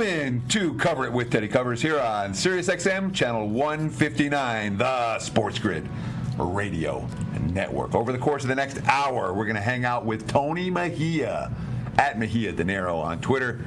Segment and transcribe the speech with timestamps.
[0.00, 5.18] Welcome in to Cover It with Teddy Covers here on Sirius XM, channel 159, the
[5.18, 5.86] Sports Grid
[6.38, 7.06] Radio
[7.52, 7.94] Network.
[7.94, 11.54] Over the course of the next hour, we're going to hang out with Tony Mejia
[11.98, 13.62] at Mejia Dinero on Twitter.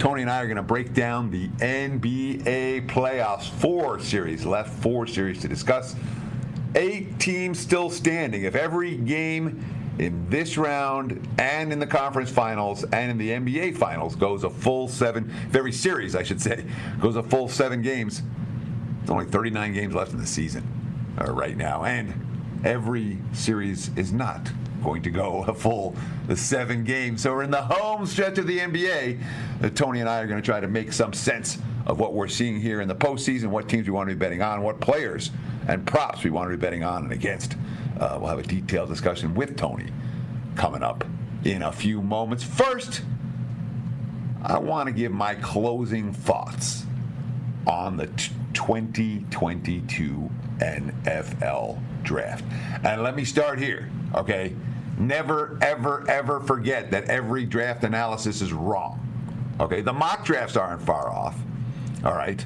[0.00, 3.48] Tony and I are going to break down the NBA playoffs.
[3.48, 5.94] Four series left, four series to discuss.
[6.74, 8.42] Eight teams still standing.
[8.42, 9.64] If every game
[9.98, 14.50] in this round and in the conference finals and in the NBA finals goes a
[14.50, 16.64] full seven, very series, I should say,
[17.00, 18.22] goes a full seven games.
[18.98, 20.66] There's only 39 games left in the season
[21.20, 22.12] uh, right now, and
[22.64, 24.50] every series is not
[24.82, 27.22] going to go a full the seven games.
[27.22, 29.22] So we're in the home stretch of the NBA.
[29.62, 32.28] Uh, Tony and I are going to try to make some sense of what we're
[32.28, 35.30] seeing here in the postseason, what teams we want to be betting on, what players
[35.68, 37.56] and props we want to be betting on and against.
[37.98, 39.86] Uh, we'll have a detailed discussion with Tony
[40.54, 41.04] coming up
[41.44, 42.44] in a few moments.
[42.44, 43.02] First,
[44.42, 46.86] I want to give my closing thoughts
[47.66, 48.06] on the
[48.52, 52.44] 2022 NFL draft.
[52.84, 54.54] And let me start here, okay?
[54.98, 59.00] Never, ever, ever forget that every draft analysis is wrong.
[59.60, 59.80] Okay?
[59.80, 61.36] The mock drafts aren't far off,
[62.04, 62.44] all right?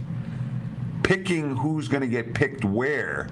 [1.03, 3.29] Picking who's going to get picked where,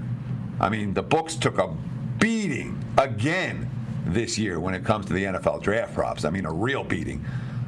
[0.60, 1.74] I mean, the books took a
[2.18, 3.70] beating again
[4.06, 6.24] this year when it comes to the NFL draft props.
[6.24, 7.24] I mean, a real beating.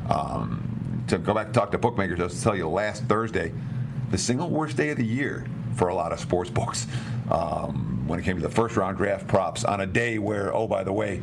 [0.09, 3.53] Um, to go back and talk to bookmakers, I was to tell you last Thursday,
[4.11, 6.87] the single worst day of the year for a lot of sports books
[7.31, 10.67] um, when it came to the first round draft props on a day where, oh,
[10.67, 11.23] by the way,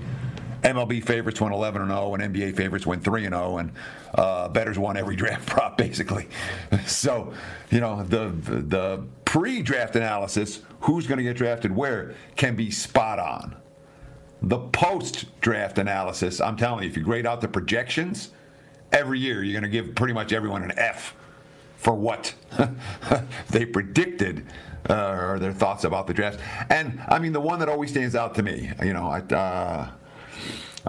[0.63, 3.71] MLB favorites went 11 and 0, and NBA favorites went 3 and 0, and
[4.15, 6.27] uh, bettors won every draft prop basically.
[6.85, 7.33] So,
[7.69, 13.19] you know, the the pre-draft analysis, who's going to get drafted where, can be spot
[13.19, 13.57] on.
[14.41, 18.29] The post-draft analysis, I'm telling you, if you grade out the projections,
[18.93, 21.13] every year you're going to give pretty much everyone an F
[21.75, 22.33] for what
[23.49, 24.45] they predicted
[24.89, 26.39] uh, or their thoughts about the draft.
[26.69, 29.19] And I mean, the one that always stands out to me, you know, I.
[29.19, 29.91] Uh,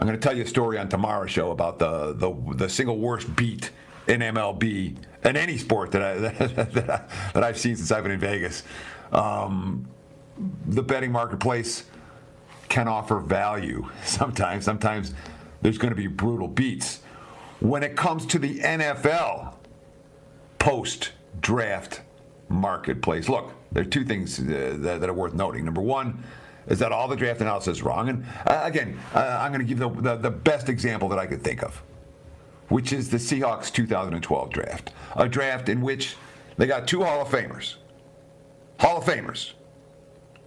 [0.00, 2.99] I'm going to tell you a story on tomorrow's show about the, the, the single
[2.99, 3.72] worst beat
[4.09, 7.03] in MLB in any sport that, I, that, I,
[7.33, 8.63] that I've seen since I've been in Vegas.
[9.13, 9.89] Um,
[10.67, 11.85] the betting marketplace
[12.69, 14.65] can offer value sometimes.
[14.65, 15.15] Sometimes
[15.63, 17.01] there's going to be brutal beats.
[17.61, 19.55] When it comes to the NFL
[20.59, 22.03] post draft
[22.49, 25.65] marketplace, look, there are two things uh, that, that are worth noting.
[25.65, 26.23] Number one,
[26.69, 28.09] is that all the draft analysis is wrong?
[28.09, 31.27] And uh, again, uh, I'm going to give the, the, the best example that I
[31.27, 31.83] could think of,
[32.69, 34.93] which is the Seahawks 2012 draft.
[35.17, 36.17] A draft in which
[36.56, 37.77] they got two Hall of Famers.
[38.79, 39.53] Hall of Famers.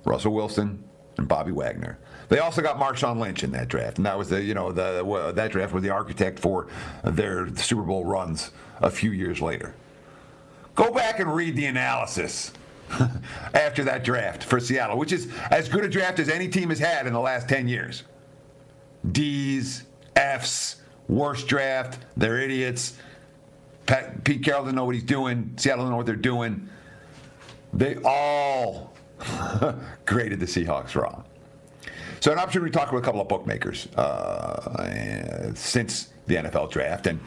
[0.05, 0.83] Russell Wilson
[1.17, 1.99] and Bobby Wagner.
[2.29, 5.03] They also got Marshawn Lynch in that draft, and that was the you know the
[5.05, 6.67] well, that draft was the architect for
[7.03, 9.75] their Super Bowl runs a few years later.
[10.75, 12.53] Go back and read the analysis
[13.53, 16.79] after that draft for Seattle, which is as good a draft as any team has
[16.79, 18.03] had in the last 10 years.
[19.11, 19.83] D's,
[20.15, 20.80] F's,
[21.11, 22.97] worst draft, they're idiots.
[23.85, 25.53] Pat, Pete Carroll doesn't know what he's doing.
[25.57, 26.69] Seattle doesn't know what they're doing.
[27.73, 28.93] They all
[30.05, 31.25] graded the Seahawks wrong.
[32.21, 37.07] So, an opportunity to talk with a couple of bookmakers uh, since the NFL draft.
[37.07, 37.19] And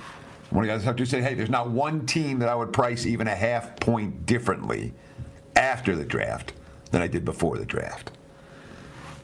[0.51, 2.73] one of the guys have to say, hey, there's not one team that I would
[2.73, 4.93] price even a half point differently
[5.57, 6.53] after the draft
[6.91, 8.13] than I did before the draft.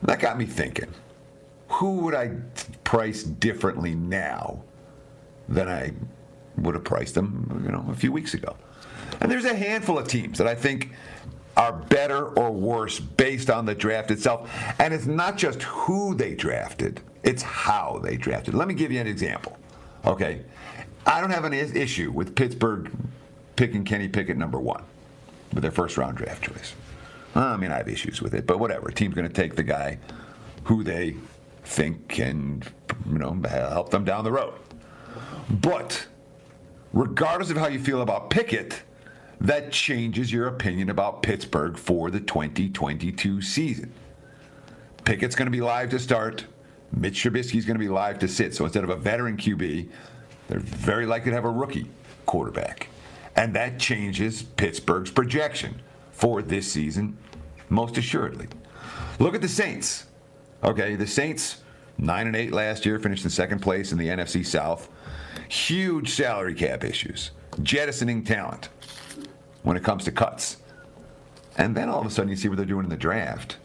[0.02, 0.92] That got me thinking
[1.70, 2.32] who would I
[2.84, 4.62] price differently now
[5.48, 5.92] than I
[6.58, 8.56] would have priced them, you know, a few weeks ago?
[9.20, 10.92] And there's a handful of teams that I think
[11.56, 14.50] are better or worse based on the draft itself.
[14.78, 18.54] And it's not just who they drafted, it's how they drafted.
[18.54, 19.56] Let me give you an example.
[20.04, 20.42] Okay.
[21.06, 22.90] I don't have an issue with Pittsburgh
[23.56, 24.82] picking Kenny Pickett number one
[25.52, 26.74] with their first round draft choice.
[27.34, 28.88] I mean, I have issues with it, but whatever.
[28.88, 29.98] A team's going to take the guy
[30.64, 31.16] who they
[31.64, 32.62] think can,
[33.06, 34.54] you know, help them down the road.
[35.48, 36.06] But
[36.92, 38.82] regardless of how you feel about Pickett,
[39.40, 43.92] that changes your opinion about Pittsburgh for the 2022 season.
[45.04, 46.44] Pickett's going to be live to start.
[46.92, 48.54] Mitch Trubisky's going to be live to sit.
[48.54, 49.88] So instead of a veteran QB,
[50.48, 51.86] they're very likely to have a rookie
[52.26, 52.88] quarterback.
[53.36, 55.80] And that changes Pittsburgh's projection
[56.12, 57.16] for this season
[57.70, 58.48] most assuredly.
[59.18, 60.06] Look at the Saints.
[60.62, 61.62] Okay, the Saints,
[61.98, 64.90] 9 and 8 last year, finished in second place in the NFC South.
[65.48, 67.30] Huge salary cap issues,
[67.62, 68.68] jettisoning talent
[69.62, 70.58] when it comes to cuts.
[71.56, 73.56] And then all of a sudden you see what they're doing in the draft.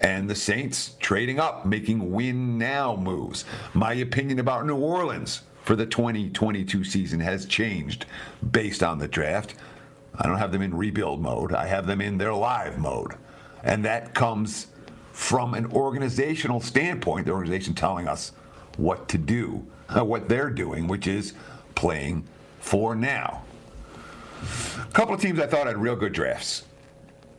[0.00, 3.44] And the Saints trading up, making win now moves.
[3.74, 8.06] My opinion about New Orleans for the 2022 season has changed
[8.50, 9.54] based on the draft.
[10.18, 13.14] I don't have them in rebuild mode, I have them in their live mode.
[13.62, 14.68] And that comes
[15.20, 18.32] from an organizational standpoint, the organization telling us
[18.78, 21.34] what to do, uh, what they're doing, which is
[21.74, 22.24] playing
[22.58, 23.42] for now.
[24.80, 26.64] A couple of teams I thought had real good drafts.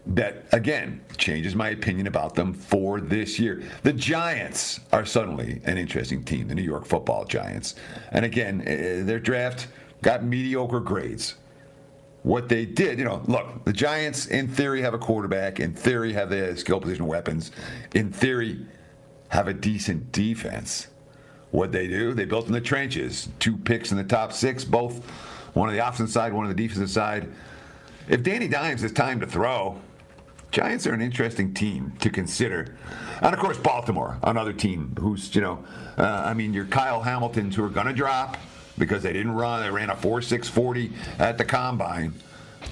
[0.05, 3.63] That again changes my opinion about them for this year.
[3.81, 7.75] The Giants are suddenly an interesting team, the New York Football Giants,
[8.11, 9.67] and again eh, their draft
[10.03, 11.35] got mediocre grades
[12.23, 16.13] what they did, you know, look, the Giants in theory have a quarterback, in theory
[16.13, 17.51] have the skill position weapons,
[17.95, 18.65] in theory
[19.29, 20.87] have a decent defense.
[21.49, 23.27] What they do, they built in the trenches.
[23.39, 25.05] Two picks in the top six, both
[25.53, 27.27] one on the offensive side, one on the defensive side.
[28.07, 29.81] If Danny Dimes has time to throw,
[30.51, 32.75] Giants are an interesting team to consider.
[33.21, 35.63] And of course, Baltimore, another team who's, you know,
[35.97, 38.37] uh, I mean, your Kyle Hamiltons who are going to drop
[38.81, 39.61] because they didn't run.
[39.61, 42.13] They ran a 4.640 at the combine.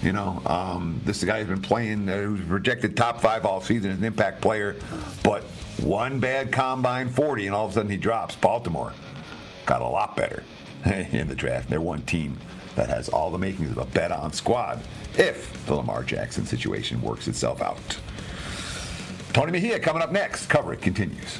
[0.02, 4.00] You know, um, this guy's been playing, uh, who's projected top five all season as
[4.00, 4.76] an impact player,
[5.24, 5.44] but
[5.84, 8.36] one bad combine 40, and all of a sudden he drops.
[8.36, 8.92] Baltimore
[9.68, 10.44] got a lot better
[10.86, 11.70] in the draft.
[11.70, 12.38] They're one team
[12.76, 14.82] that has all the makings of a bet on squad
[15.16, 18.00] if the Lamar Jackson situation works itself out.
[19.32, 20.48] Tony Mejia coming up next.
[20.48, 21.40] Cover it continues.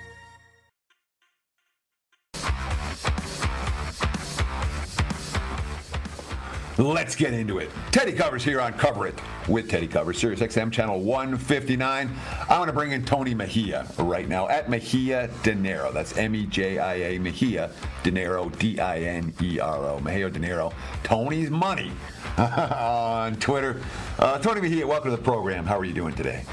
[6.81, 7.69] Let's get into it.
[7.91, 9.13] Teddy Covers here on Cover It
[9.47, 12.09] with Teddy Covers, Sirius XM channel 159.
[12.49, 15.91] I want to bring in Tony Mejia right now at Mejia Dinero.
[15.91, 17.69] That's M E J I A Mejia
[18.01, 19.99] Dinero, D I N E R O.
[19.99, 20.73] Mejia Dinero.
[21.03, 21.91] Tony's Money
[22.39, 23.79] on Twitter.
[24.17, 25.67] Uh, Tony Mejia, welcome to the program.
[25.67, 26.43] How are you doing today?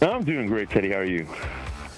[0.00, 0.92] I'm doing great, Teddy.
[0.92, 1.28] How are you?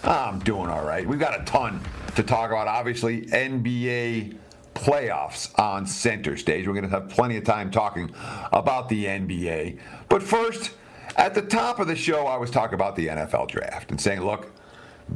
[0.02, 1.06] I'm doing all right.
[1.06, 1.80] We've got a ton
[2.16, 2.66] to talk about.
[2.66, 4.36] Obviously, NBA
[4.76, 6.66] playoffs on center stage.
[6.66, 8.14] We're going to have plenty of time talking
[8.52, 9.78] about the NBA.
[10.08, 10.72] But first,
[11.16, 14.20] at the top of the show, I was talking about the NFL draft and saying,
[14.20, 14.52] look,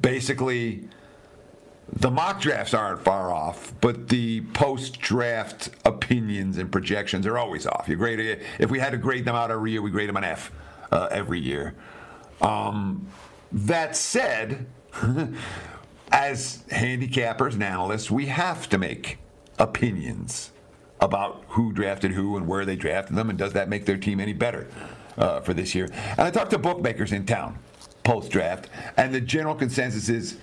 [0.00, 0.88] basically,
[1.92, 7.66] the mock drafts aren't far off, but the post draft opinions and projections are always
[7.66, 7.86] off.
[7.86, 10.24] You grade if we had to grade them out every year, we grade them an
[10.24, 10.50] F
[10.90, 11.74] uh, every year.
[12.40, 13.06] Um,
[13.52, 14.66] that said,
[16.12, 19.18] as handicappers and analysts, we have to make
[19.60, 20.50] opinions
[21.00, 24.20] about who drafted who and where they drafted them, and does that make their team
[24.20, 24.66] any better
[25.16, 25.88] uh, for this year?
[25.94, 27.58] And I talked to bookmakers in town
[28.02, 30.38] post draft, and the general consensus is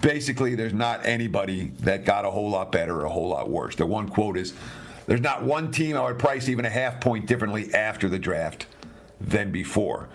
[0.00, 3.76] basically there's not anybody that got a whole lot better or a whole lot worse.
[3.76, 4.54] The one quote is
[5.06, 8.66] there's not one team I would price even a half point differently after the draft
[9.20, 10.08] than before.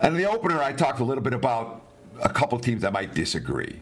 [0.00, 1.82] And in the opener, I talked a little bit about
[2.22, 3.80] a couple teams that might disagree.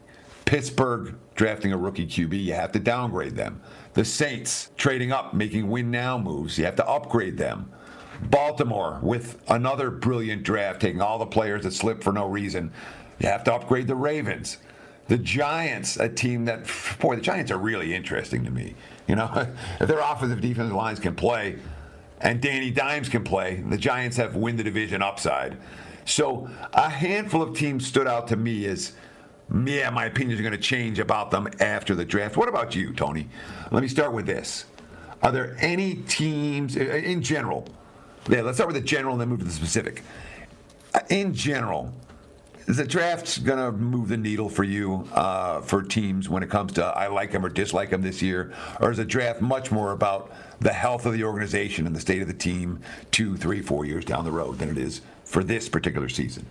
[0.48, 3.60] Pittsburgh drafting a rookie QB, you have to downgrade them.
[3.92, 7.70] The Saints trading up, making win now moves, you have to upgrade them.
[8.30, 12.72] Baltimore with another brilliant draft, taking all the players that slipped for no reason.
[13.18, 14.56] You have to upgrade the Ravens.
[15.08, 16.66] The Giants, a team that,
[16.98, 18.74] boy, the Giants are really interesting to me.
[19.06, 19.46] You know,
[19.78, 21.58] if their offensive defensive lines can play
[22.22, 25.58] and Danny Dimes can play, the Giants have win the division upside.
[26.06, 28.94] So a handful of teams stood out to me as
[29.66, 32.36] yeah, my opinions are going to change about them after the draft.
[32.36, 33.28] What about you, Tony?
[33.70, 34.66] Let me start with this.
[35.22, 37.66] Are there any teams uh, in general?
[38.28, 40.02] Yeah, let's start with the general and then move to the specific.
[40.94, 41.92] Uh, in general,
[42.66, 46.50] is the draft going to move the needle for you uh, for teams when it
[46.50, 48.52] comes to I like them or dislike them this year?
[48.80, 52.20] Or is the draft much more about the health of the organization and the state
[52.20, 55.66] of the team two, three, four years down the road than it is for this
[55.66, 56.44] particular season?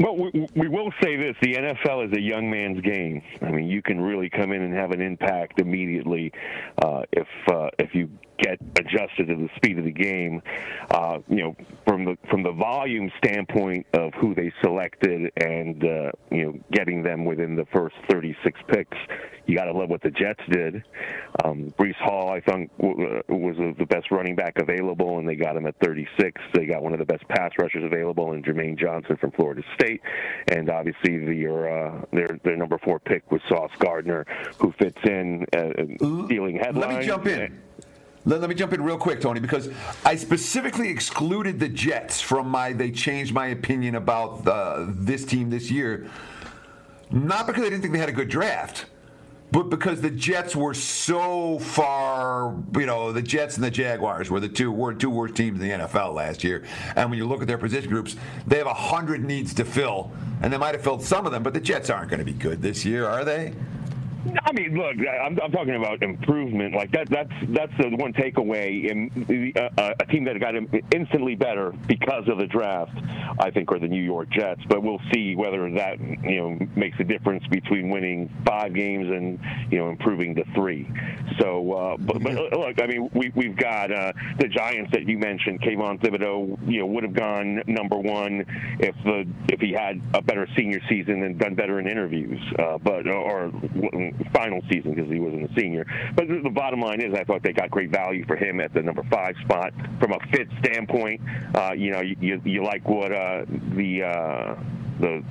[0.00, 3.20] Well, we, we will say this: the NFL is a young man's game.
[3.42, 6.32] I mean, you can really come in and have an impact immediately
[6.84, 10.42] uh, if uh, if you get adjusted to the speed of the game.
[10.90, 16.10] Uh, you know, from the from the volume standpoint of who they selected and uh,
[16.30, 18.96] you know getting them within the first 36 picks,
[19.46, 20.82] you got to love what the Jets did.
[21.44, 25.56] Um, Breece Hall, I think, w- was the best running back available, and they got
[25.56, 26.40] him at 36.
[26.54, 30.00] They got one of the best pass rushers available in Jermaine Johnson from Florida State,
[30.48, 34.26] and obviously their uh, their their number four pick was Sauce Gardner,
[34.58, 35.70] who fits in uh,
[36.26, 36.76] stealing headlines.
[36.76, 37.67] Let me jump in.
[38.24, 39.70] Let, let, me jump in real quick, Tony, because
[40.04, 42.72] I specifically excluded the Jets from my.
[42.72, 46.10] They changed my opinion about uh, this team this year,
[47.10, 48.86] not because I didn't think they had a good draft
[49.50, 54.40] but because the Jets were so far, you know, the Jets and the Jaguars were
[54.40, 56.64] the two were two worst teams in the NFL last year.
[56.96, 60.10] And when you look at their position groups, they have a hundred needs to fill,
[60.42, 62.34] and they might have filled some of them, but the Jets aren't going to be
[62.34, 63.54] good this year, are they?
[64.44, 66.74] I mean, look, I'm, I'm talking about improvement.
[66.74, 68.90] Like that, that's that's the one takeaway.
[68.90, 70.54] In uh, a team that got
[70.94, 72.92] instantly better because of the draft,
[73.38, 74.62] I think, are the New York Jets.
[74.68, 79.38] But we'll see whether that you know makes a difference between winning five games and
[79.70, 80.90] you know improving to three.
[81.38, 85.18] So, uh, but, but look, I mean, we we've got uh, the Giants that you
[85.18, 85.60] mentioned.
[85.62, 88.44] Kayvon Thibodeaux, you know, would have gone number one
[88.80, 92.40] if the if he had a better senior season and done better in interviews.
[92.58, 93.52] Uh, but or
[94.32, 95.86] final season because he wasn't a senior.
[96.14, 98.82] But the, bottom line is, I thought they got great value for him at the
[98.82, 101.20] number five spot from a fit standpoint.
[101.54, 104.54] Uh, you know, you, you, you like what uh, the uh,
[105.00, 105.22] the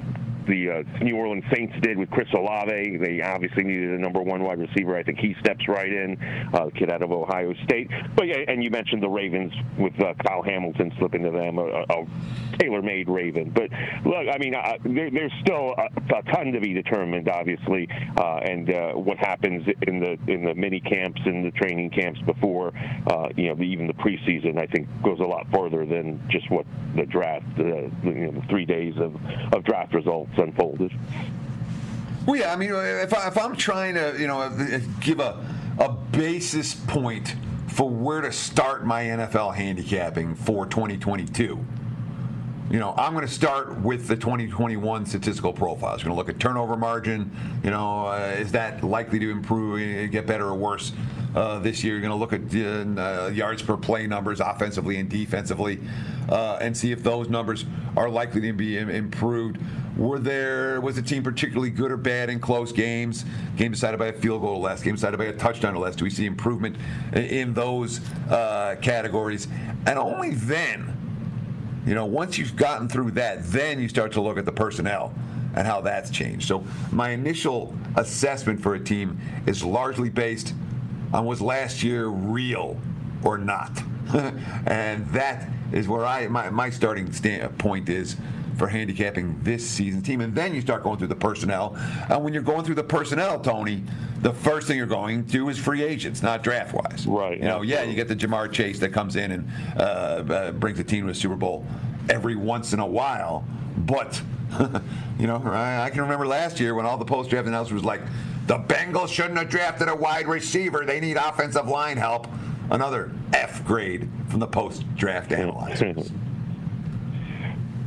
[0.48, 2.98] the uh, New Orleans Saints did with Chris Olave.
[2.98, 4.98] They obviously needed a number one wide receiver.
[4.98, 6.18] I think he steps right in,
[6.54, 7.90] uh, kid out of Ohio State.
[8.16, 11.66] But yeah, and you mentioned the Ravens with uh, Kyle Hamilton slipping to them, a,
[11.66, 12.06] a
[12.60, 13.50] tailor-made Raven.
[13.50, 13.70] But
[14.06, 17.88] look, I mean, uh, there, there's still a, a, ton to be determined, obviously,
[18.18, 22.20] uh, and uh, what happens in the in the mini camps and the training camps
[22.22, 22.74] before,
[23.08, 24.60] uh, you know, even the preseason.
[24.60, 28.66] I think goes a lot further than just what the draft, you know, the three
[28.66, 29.16] days of,
[29.54, 30.94] of draft results unfolded.
[32.26, 35.46] Well, yeah, I mean, if, I, if I'm trying to, you know, give a,
[35.80, 37.36] a basis point
[37.68, 41.64] for where to start my NFL handicapping for 2022,
[42.70, 46.02] you know, I'm going to start with the 2021 statistical profiles.
[46.02, 47.32] We're going to look at turnover margin.
[47.64, 50.92] You know, uh, is that likely to improve, get better or worse
[51.34, 51.94] uh, this year?
[51.94, 55.80] You're going to look at uh, yards per play numbers, offensively and defensively,
[56.28, 57.64] uh, and see if those numbers
[57.96, 59.60] are likely to be improved.
[59.96, 63.24] Were there was the team particularly good or bad in close games?
[63.56, 64.84] Game decided by a field goal or less.
[64.84, 65.96] Game decided by a touchdown or less.
[65.96, 66.76] Do we see improvement
[67.14, 69.48] in those uh, categories?
[69.88, 70.97] And only then
[71.88, 75.14] you know, once you've gotten through that, then you start to look at the personnel
[75.56, 76.46] and how that's changed.
[76.46, 80.54] So my initial assessment for a team is largely based
[81.14, 82.78] on was last year real
[83.24, 83.72] or not,
[84.68, 87.10] and that is where I my, my starting
[87.58, 88.18] point is
[88.58, 90.22] for handicapping this season team.
[90.22, 91.76] And then you start going through the personnel.
[92.10, 93.84] And when you're going through the personnel, Tony,
[94.22, 97.06] the first thing you're going to is free agents, not draft wise.
[97.06, 97.38] Right.
[97.38, 100.78] You know, yeah, you get the Ja'Marr Chase that comes in and uh, uh, brings
[100.78, 101.66] the team to a Super Bowl
[102.10, 103.46] every once in a while.
[103.78, 104.22] But,
[105.20, 107.84] you know, I, I can remember last year when all the post draft announcers was
[107.86, 108.02] like,
[108.48, 110.86] the Bengals shouldn't have drafted a wide receiver.
[110.86, 112.28] They need offensive line help.
[112.70, 116.12] Another F grade from the post draft analyzers.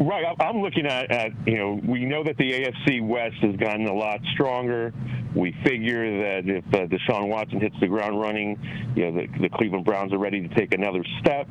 [0.00, 0.25] Right.
[0.40, 3.92] I'm looking at, at, you know, we know that the AFC West has gotten a
[3.92, 4.95] lot stronger.
[5.35, 8.59] We figure that if uh, Deshaun Watson hits the ground running,
[8.97, 11.47] you know, the, the Cleveland Browns are ready to take another step.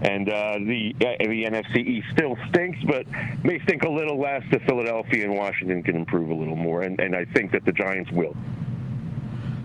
[0.00, 3.06] And uh, the uh, the NFC East still stinks, but
[3.44, 6.82] may stink a little less if Philadelphia and Washington can improve a little more.
[6.82, 8.34] And, and I think that the Giants will.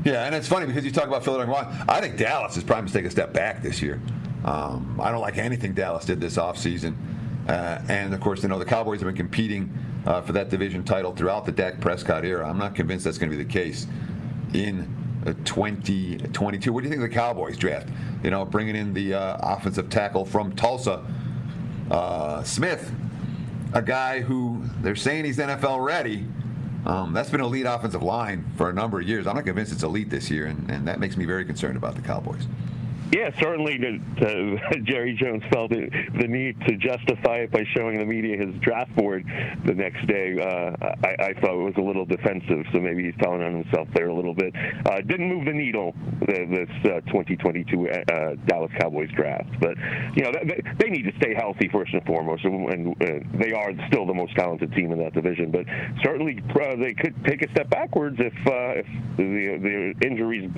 [0.04, 1.86] Yeah, and it's funny because you talk about Philadelphia.
[1.88, 4.02] I think Dallas is probably to take a step back this year.
[4.44, 6.96] Um, I don't like anything Dallas did this offseason.
[7.48, 9.72] Uh, and of course, you know the Cowboys have been competing
[10.06, 12.48] uh, for that division title throughout the Dak Prescott era.
[12.48, 13.88] I'm not convinced that's going to be the case
[14.54, 14.94] in
[15.26, 16.74] uh, 2022.
[16.74, 17.90] What do you think of the Cowboys draft?
[18.24, 21.06] You know, bringing in the uh, offensive tackle from Tulsa,
[21.90, 22.92] uh, Smith,
[23.74, 26.26] a guy who they're saying he's NFL ready.
[26.86, 29.28] Um, that's been elite offensive line for a number of years.
[29.28, 31.96] I'm not convinced it's elite this year, and, and that makes me very concerned about
[31.96, 32.48] the Cowboys.
[33.12, 33.78] Yeah, certainly.
[33.78, 38.38] To, to, Jerry Jones felt it, the need to justify it by showing the media
[38.38, 39.26] his draft board
[39.66, 40.38] the next day.
[40.40, 43.88] Uh, I, I, thought it was a little defensive, so maybe he's telling on himself
[43.94, 44.54] there a little bit.
[44.86, 45.96] Uh, didn't move the needle
[46.28, 49.78] this uh, 2022 uh, Dallas Cowboys draft, but
[50.16, 53.54] you know they, they, need to stay healthy first and foremost, and, and uh, they
[53.54, 55.52] are still the most talented team in that division.
[55.52, 55.66] But
[56.04, 58.86] certainly uh, they could take a step backwards if if
[59.18, 60.52] the, the injuries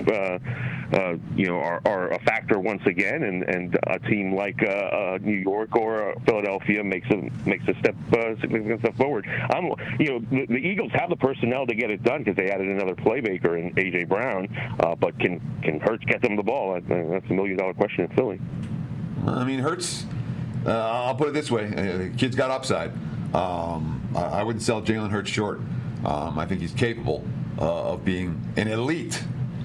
[1.36, 4.70] you know are, are a factor factor once again, and, and a team like uh,
[4.70, 9.26] uh, New York or Philadelphia makes a makes a step uh, significant step forward.
[9.54, 12.50] I'm, you know, the, the, Eagles have the personnel to get it done because they
[12.50, 14.48] added another playmaker in AJ Brown,
[14.80, 16.80] uh, but can can Hurts get them the ball?
[16.80, 18.40] That's a million dollar question in Philly.
[19.26, 20.06] I mean, Hurts.
[20.66, 22.92] Uh, I'll put it this way: the kid's got upside.
[23.34, 25.60] Um, I, I, wouldn't sell Jalen Hurts short.
[26.04, 27.24] Um, I think he's capable
[27.58, 29.22] uh, of being an elite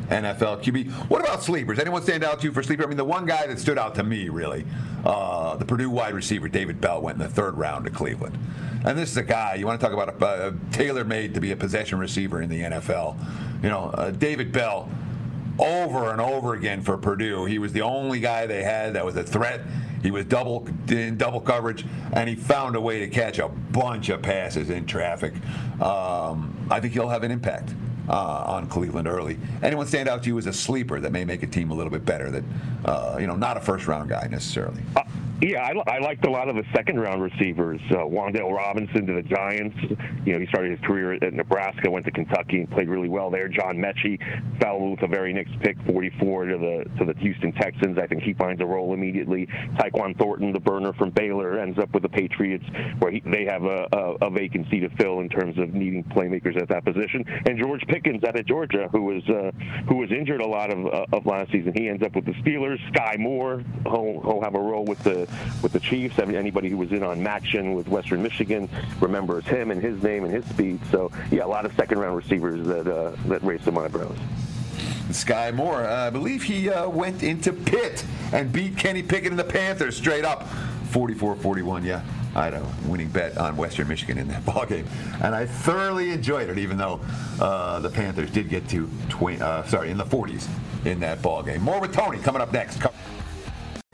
[0.10, 0.92] NFL QB.
[1.10, 1.80] What about sleepers?
[1.80, 2.84] Anyone stand out to you for sleeper?
[2.84, 4.66] I mean, the one guy that stood out to me really,
[5.04, 8.38] uh, the Purdue wide receiver David Bell went in the third round to Cleveland,
[8.86, 11.56] and this is a guy you want to talk about a, tailor-made to be a
[11.56, 13.18] possession receiver in the NFL.
[13.64, 14.90] You know, uh, David Bell.
[15.58, 19.16] Over and over again for Purdue, he was the only guy they had that was
[19.16, 19.62] a threat.
[20.04, 24.10] He was double in double coverage, and he found a way to catch a bunch
[24.10, 25.34] of passes in traffic.
[25.82, 27.74] Um, I think he'll have an impact
[28.10, 29.38] uh, on Cleveland early.
[29.64, 31.92] Anyone stand out to you as a sleeper that may make a team a little
[31.92, 32.32] bit better?
[32.32, 32.44] That
[32.86, 34.82] uh, you know, not a first round guy necessarily.
[35.42, 37.82] Yeah, I, I liked a lot of the second round receivers.
[37.92, 39.76] Uh, Wan'Dale Robinson to the Giants.
[40.26, 43.30] You know, he started his career at Nebraska, went to Kentucky, and played really well
[43.30, 43.50] there.
[43.50, 44.18] John Metchie
[44.62, 47.98] fell with a very next pick, 44 to the to the Houston Texans.
[47.98, 49.46] I think he finds a role immediately.
[49.78, 52.66] Tyquan Thornton, the burner from Baylor, ends up with the Patriots,
[53.00, 56.60] where he, they have a, a, a vacancy to fill in terms of needing playmakers
[56.62, 57.26] at that position.
[57.46, 59.52] And George Pickens out of Georgia, who was uh,
[59.90, 62.34] who was injured a lot of uh, of last season, he ends up with the
[62.36, 62.80] Steelers.
[62.94, 65.25] Skyy Moore, he'll, he'll have a role with the
[65.62, 66.20] with the Chiefs.
[66.20, 70.34] Anybody who was in on MACtion with Western Michigan remembers him and his name and
[70.34, 70.80] his speed.
[70.92, 74.18] So yeah, a lot of second round receivers that uh, that raised some eyebrows.
[75.10, 78.04] Skyy Moore, uh, I believe he uh, went into Pitt
[78.34, 80.48] and beat Kenny Pickett and the Panthers straight up,
[80.90, 81.86] 44-41.
[81.86, 82.02] Yeah,
[82.36, 84.88] I had a winning bet on Western Michigan in that ball game,
[85.22, 86.58] and I thoroughly enjoyed it.
[86.58, 87.00] Even though
[87.40, 90.48] uh, the Panthers did get to, twi- uh, sorry, in the 40s
[90.86, 91.62] in that ball game.
[91.62, 92.80] More with Tony coming up next.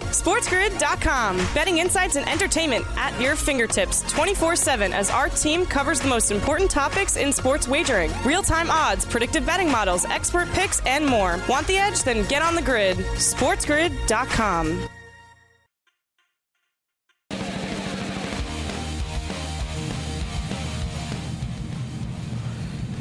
[0.09, 1.37] SportsGrid.com.
[1.53, 6.31] Betting insights and entertainment at your fingertips 24 7 as our team covers the most
[6.31, 11.39] important topics in sports wagering real time odds, predictive betting models, expert picks, and more.
[11.47, 12.03] Want the edge?
[12.03, 12.97] Then get on the grid.
[12.97, 14.87] SportsGrid.com.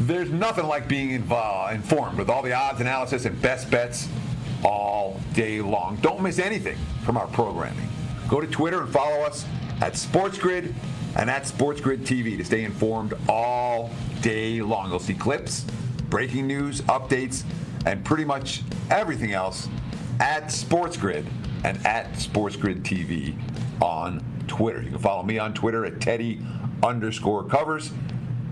[0.00, 4.08] There's nothing like being involved, informed with all the odds, analysis, and best bets
[4.64, 5.96] all day long.
[5.96, 7.88] Don't miss anything from our programming.
[8.28, 9.44] Go to Twitter and follow us
[9.80, 10.73] at SportsGrid
[11.16, 13.90] and at SportsGrid TV to stay informed all
[14.23, 14.90] day long.
[14.90, 15.64] You'll see clips,
[16.08, 17.44] breaking news, updates,
[17.86, 19.68] and pretty much everything else
[20.20, 21.26] at SportsGrid
[21.64, 23.34] and at SportsGrid TV
[23.82, 24.82] on Twitter.
[24.82, 26.40] You can follow me on Twitter at Teddy
[26.82, 27.90] underscore covers.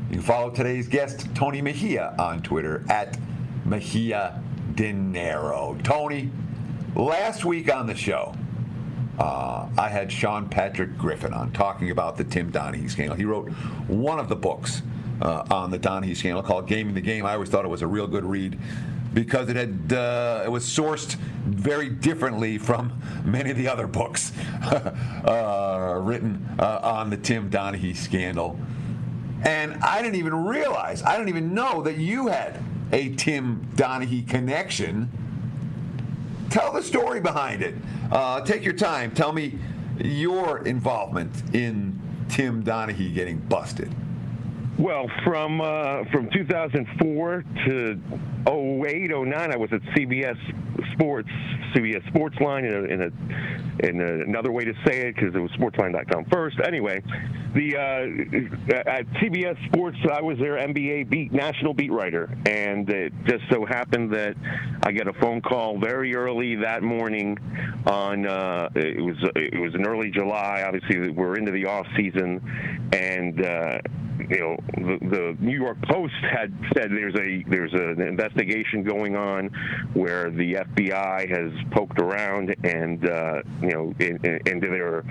[0.08, 3.18] You can follow today's guest, Tony Mejia, on Twitter at
[3.64, 4.42] Mejia
[4.78, 5.76] Dinero.
[5.82, 6.30] Tony,
[6.94, 8.32] last week on the show,
[9.18, 13.16] uh, I had Sean Patrick Griffin on talking about the Tim Donaghy scandal.
[13.16, 13.48] He wrote
[13.88, 14.82] one of the books
[15.20, 17.26] uh, on the Donaghy scandal called Gaming the Game.
[17.26, 18.56] I always thought it was a real good read
[19.14, 22.92] because it had uh, it was sourced very differently from
[23.24, 24.30] many of the other books
[24.62, 28.56] uh, written uh, on the Tim Donaghy scandal.
[29.42, 34.28] And I didn't even realize, I didn't even know that you had a Tim Donaghy
[34.28, 35.10] connection.
[36.50, 37.74] Tell the story behind it.
[38.10, 39.10] Uh, take your time.
[39.10, 39.58] Tell me
[39.98, 41.98] your involvement in
[42.28, 43.94] Tim Donaghy getting busted.
[44.78, 48.00] Well, from uh, from 2004 to
[48.46, 50.38] 08, 09, I was at CBS
[50.92, 51.28] Sports,
[51.74, 53.10] CBS Sports Line, in, a, in, a,
[53.80, 56.58] in a, another way to say it because it was Sportsline.com first.
[56.64, 57.02] Anyway,
[57.54, 63.12] the uh, at CBS Sports, I was their NBA beat national beat writer, and it
[63.26, 64.34] just so happened that
[64.82, 67.38] I get a phone call very early that morning.
[67.86, 70.64] On uh, it was it was in early July.
[70.66, 72.40] Obviously, we're into the off season,
[72.92, 73.78] and uh,
[74.30, 79.16] you know, the, the, New York Post had said there's a there's an investigation going
[79.16, 79.48] on
[79.94, 85.04] where the FBI has poked around and uh, you know in, in, into their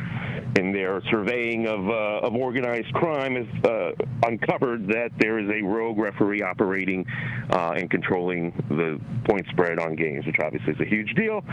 [0.58, 3.92] in their surveying of uh, of organized crime has uh,
[4.26, 7.06] uncovered that there is a rogue referee operating
[7.52, 11.44] uh, and controlling the point spread on games, which obviously is a huge deal.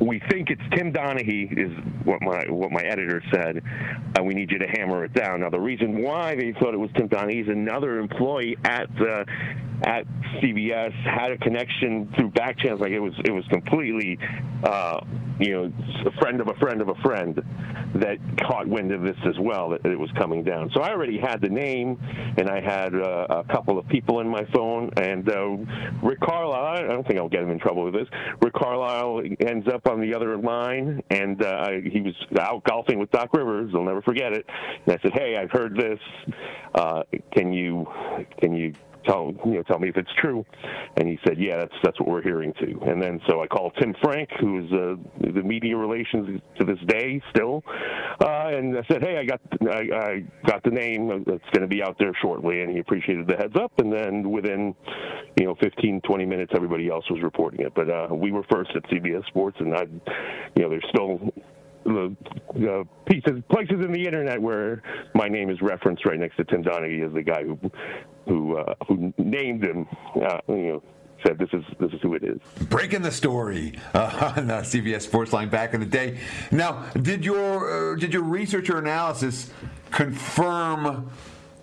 [0.00, 1.72] We think it's Tim Donaghy, is
[2.04, 3.62] what my what my editor said.
[4.18, 5.40] Uh, we need you to hammer it down.
[5.40, 8.88] Now, the reason why they thought it was Tim Donaghy is another employee at
[9.84, 10.06] at
[10.42, 12.80] CBS had a connection through back channels.
[12.80, 14.18] Like it was, it was completely,
[14.64, 15.00] uh,
[15.38, 15.72] you know,
[16.06, 17.40] a friend of a friend of a friend
[17.96, 19.70] that caught wind of this as well.
[19.70, 20.70] That it was coming down.
[20.74, 21.98] So I already had the name,
[22.38, 24.90] and I had uh, a couple of people in my phone.
[24.96, 25.56] And uh,
[26.02, 28.08] Rick Carlisle, I don't think I'll get him in trouble with this.
[28.42, 32.98] Rick Carlisle ends up on the other line, and uh, I, he was out golfing
[32.98, 33.72] with Doc Rivers.
[33.74, 34.46] I'll never forget it.
[34.86, 35.98] And I said, "Hey, I've heard this.
[36.74, 37.86] Uh, can you
[38.40, 38.74] can you
[39.06, 40.44] tell you know tell me if it's true.
[40.96, 42.80] And he said yeah that's that's what we're hearing too.
[42.86, 47.20] And then so i called tim frank who's uh, the media relations to this day
[47.34, 47.62] still.
[48.20, 49.40] Uh, and i said hey i got
[49.70, 51.10] i, I got the name.
[51.26, 52.62] It's going to be out there shortly.
[52.62, 53.72] And he appreciated the heads up.
[53.78, 54.74] And then within
[55.38, 57.72] you know 15 20 minutes everybody else was reporting it.
[57.74, 59.56] But uh, we were first at cbs sports.
[59.60, 59.82] And i
[60.54, 61.32] you know there's still
[61.86, 64.82] the pieces, places in the internet where
[65.14, 67.58] my name is referenced right next to Tim Donaghy as the guy who
[68.26, 69.86] who uh, who named him.
[70.14, 70.82] Uh, you know,
[71.26, 72.38] said this is this is who it is.
[72.68, 76.18] Breaking the story uh, on uh, CBS Sportsline back in the day.
[76.50, 79.50] Now, did your uh, did your research or analysis
[79.90, 81.10] confirm?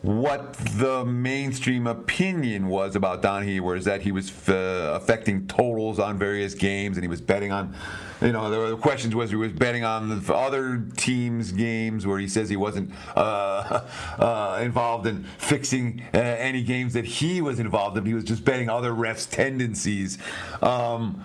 [0.03, 6.19] What the mainstream opinion was about Donaghy, was that he was uh, affecting totals on
[6.19, 7.73] various games and he was betting on
[8.21, 12.19] you know, there were questions was he was betting on the other teams' games where
[12.19, 13.81] he says he wasn't uh,
[14.19, 18.05] uh, involved in fixing uh, any games that he was involved in.
[18.05, 20.17] He was just betting other refs' tendencies.
[20.61, 21.21] Um,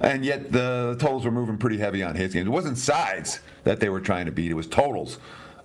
[0.00, 2.46] and yet the totals were moving pretty heavy on his games.
[2.46, 5.18] It wasn't sides that they were trying to beat; it was totals.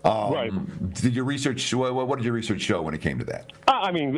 [0.08, 0.94] Um, right.
[0.94, 1.74] Did your research?
[1.74, 3.52] What, what, did your research show when it came to that?
[3.68, 4.18] Uh, I mean,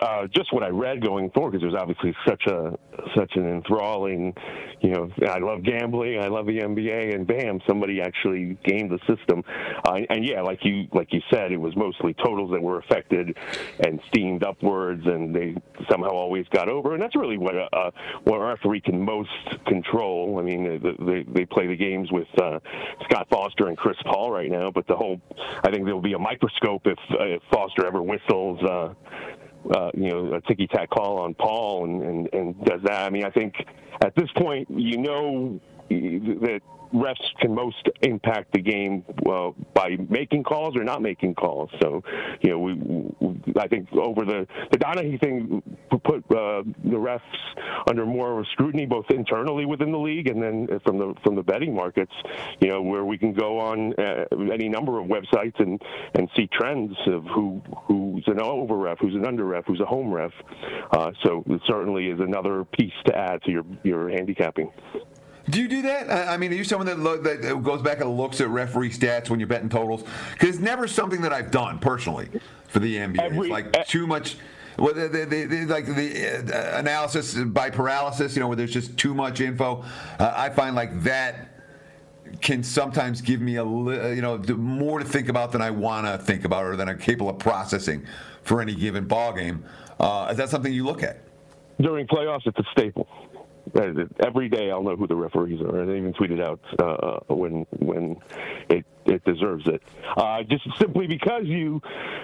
[0.00, 2.76] uh, just what I read going forward, because there's obviously such a
[3.14, 4.34] such an enthralling,
[4.80, 8.98] you know, I love gambling, I love the NBA, and bam, somebody actually gamed the
[9.06, 9.44] system.
[9.84, 13.36] Uh, and yeah, like you like you said, it was mostly totals that were affected
[13.80, 15.54] and steamed upwards, and they
[15.90, 16.94] somehow always got over.
[16.94, 17.90] And that's really what a, uh,
[18.24, 19.30] what a referee can most
[19.66, 20.38] control.
[20.38, 22.58] I mean, they, they play the games with uh,
[23.04, 25.20] Scott Foster and Chris Paul right now, but the whole
[25.64, 28.94] I think there will be a microscope if, uh, if Foster ever whistles, uh,
[29.74, 33.02] uh, you know, a ticky tack call on Paul and, and, and does that.
[33.02, 33.54] I mean, I think
[34.04, 36.60] at this point, you know that
[36.96, 41.70] refs can most impact the game uh, by making calls or not making calls.
[41.80, 42.02] So,
[42.40, 47.20] you know, we, we I think over the the Donaghy thing put uh, the refs
[47.88, 51.74] under more scrutiny, both internally within the league and then from the from the betting
[51.74, 52.12] markets.
[52.60, 55.80] You know, where we can go on uh, any number of websites and
[56.14, 59.86] and see trends of who who's an over ref, who's an under ref, who's a
[59.86, 60.32] home ref.
[60.92, 64.70] Uh, so it certainly is another piece to add to your your handicapping.
[65.48, 66.28] Do you do that?
[66.28, 69.30] I mean, are you someone that, look, that goes back and looks at referee stats
[69.30, 70.02] when you're betting totals?
[70.32, 72.28] Because it's never something that I've done personally
[72.68, 73.20] for the NBA.
[73.20, 74.36] Every, it's like too much.
[74.78, 78.96] Well, the, the, the, like the uh, analysis by paralysis, you know, where there's just
[78.98, 79.84] too much info.
[80.18, 81.48] Uh, I find like that
[82.40, 86.18] can sometimes give me a you know more to think about than I want to
[86.18, 88.04] think about or than I'm capable of processing
[88.42, 89.64] for any given ball game.
[89.98, 91.20] Uh, is that something you look at?
[91.80, 93.06] During playoffs, it's a staple.
[93.74, 97.66] Every day I'll know who the referees are, and I even tweeted out uh, when
[97.78, 98.16] when
[98.68, 99.82] it it deserves it.
[100.16, 101.80] Uh, just simply because you,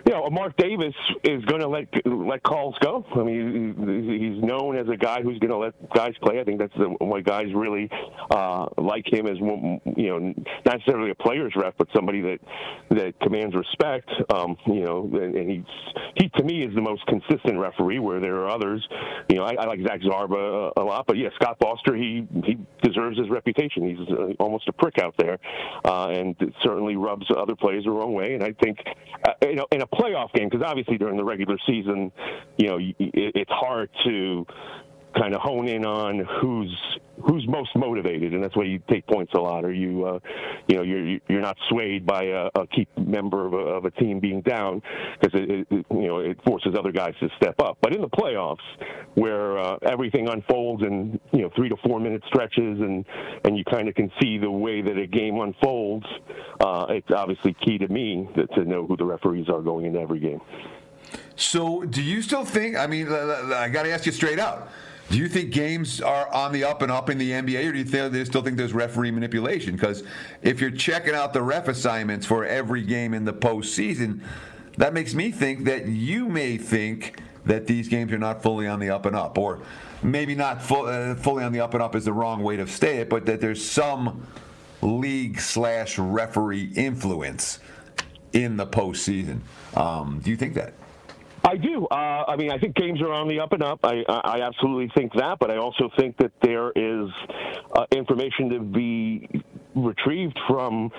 [0.07, 3.05] you know, Marc Davis is going to let let calls go.
[3.15, 6.41] I mean, he's known as a guy who's going to let guys play.
[6.41, 7.91] I think that's the, why guys really
[8.31, 10.19] uh, like him as you know,
[10.65, 12.39] not necessarily a player's ref, but somebody that
[12.91, 14.11] that commands respect.
[14.33, 15.65] Um, you know, and, he's
[16.17, 17.99] he to me is the most consistent referee.
[17.99, 18.87] Where there are others,
[19.29, 22.27] you know, I, I like Zach Zarba a, a, lot, but yeah, Scott Foster, he
[22.45, 23.89] he deserves his reputation.
[23.89, 25.39] He's uh, almost a prick out there,
[25.85, 28.35] uh, and certainly rubs other players the wrong way.
[28.35, 28.79] And I think,
[29.27, 32.13] uh, you know, in a playoff game, because obviously during the regular season,
[32.57, 34.47] you know, it, it's hard to
[35.15, 39.33] kind of hone in on who's who's most motivated, and that's why you take points
[39.35, 40.19] a lot, or you uh,
[40.69, 43.91] you know you're you're not swayed by a, a key member of a, of a
[43.93, 44.83] team being down
[45.21, 47.79] because it, it, you know it forces other guys to step up.
[47.81, 48.57] But in the playoffs,
[49.15, 53.05] where uh, everything unfolds in you know three to four minute stretches, and
[53.45, 56.07] and you kind of can see the way that a game unfolds,
[56.61, 60.01] uh, it's obviously key to me that, to know who the referees are going into
[60.01, 60.41] every game.
[61.37, 62.77] So, do you still think?
[62.77, 64.69] I mean, I got to ask you straight out.
[65.13, 67.79] Do you think games are on the up and up in the NBA, or do
[67.79, 69.75] you think, they still think there's referee manipulation?
[69.75, 70.05] Because
[70.41, 74.23] if you're checking out the ref assignments for every game in the postseason,
[74.79, 78.81] that makes me think that you may think that these games are not fully on
[78.81, 79.61] the up and up, or
[80.03, 82.67] maybe not full, uh, fully on the up and up is the wrong way to
[82.67, 84.27] state it, but that there's some
[84.81, 87.59] league slash referee influence
[88.33, 89.41] in the postseason.
[89.77, 90.73] Um, do you think that?
[91.53, 91.87] I, I do.
[91.87, 91.95] Uh,
[92.29, 93.81] I mean, I think games are on the up and up.
[93.85, 97.09] I, I absolutely think that, but I also think that there is
[97.75, 99.43] uh, information to be
[99.75, 100.91] retrieved from,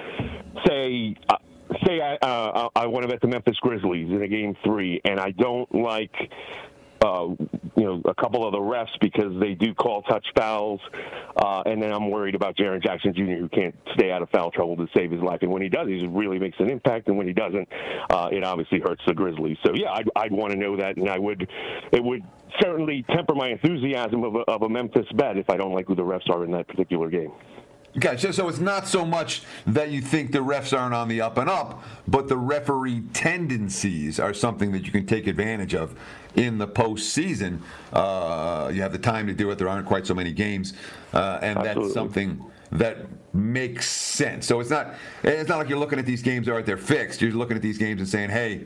[0.67, 1.35] say, uh,
[1.85, 5.19] say I uh, I want to bet the Memphis Grizzlies in a game three, and
[5.19, 6.15] I don't like
[7.03, 7.27] uh,
[7.75, 10.79] you know, a couple of the refs because they do call touch fouls.
[11.35, 14.51] Uh, and then I'm worried about Jaren Jackson Jr., who can't stay out of foul
[14.51, 15.39] trouble to save his life.
[15.41, 17.07] And when he does, he really makes an impact.
[17.07, 17.67] And when he doesn't,
[18.09, 19.57] uh, it obviously hurts the Grizzlies.
[19.65, 21.49] So yeah, I'd, I'd want to know that, and I would,
[21.91, 22.23] it would
[22.61, 25.95] certainly temper my enthusiasm of a, of a Memphis bet if I don't like who
[25.95, 27.31] the refs are in that particular game.
[27.99, 28.33] Gotcha.
[28.33, 31.47] So it's not so much that you think the refs aren't on the up and
[31.47, 35.95] up, but the referee tendencies are something that you can take advantage of
[36.35, 37.59] in the postseason.
[37.91, 39.59] Uh, you have the time to do it.
[39.59, 40.73] There aren't quite so many games,
[41.13, 41.83] uh, and Absolutely.
[41.83, 42.97] that's something that
[43.33, 44.47] makes sense.
[44.47, 47.21] So it's not it's not like you're looking at these games all right they're fixed.
[47.21, 48.65] You're looking at these games and saying, hey,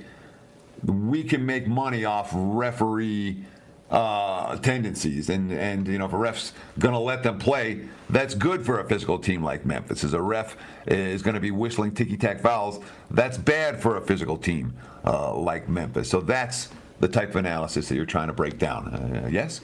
[0.86, 3.44] we can make money off referee
[3.89, 8.36] uh, tendencies, and and you know if a ref's going to let them play, that's
[8.36, 10.04] good for a physical team like Memphis.
[10.04, 14.02] As a ref is going to be whistling ticky tack fouls, that's bad for a
[14.02, 14.73] physical team
[15.06, 16.10] uh, like Memphis.
[16.10, 16.69] So that's
[17.00, 18.88] the type of analysis that you're trying to break down.
[18.88, 19.62] Uh, yes.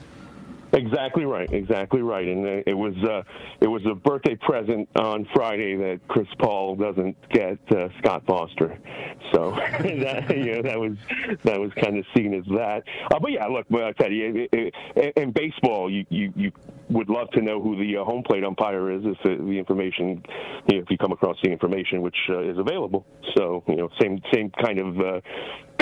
[0.74, 1.52] Exactly right.
[1.54, 2.28] Exactly right.
[2.28, 3.22] And uh, it was uh,
[3.62, 8.80] it was a birthday present on Friday that Chris Paul doesn't get uh, Scott Foster.
[9.32, 10.98] So that you know, that was
[11.44, 12.84] that was kind of seen as that.
[13.12, 13.84] Uh, but yeah, look, Teddy.
[13.86, 14.48] I tell you,
[15.16, 16.52] in baseball, you, you you
[16.90, 20.24] would love to know who the uh, home plate umpire is if the, the information,
[20.68, 23.06] you know, if you come across the information which uh, is available.
[23.36, 25.22] So you know, same same kind of uh,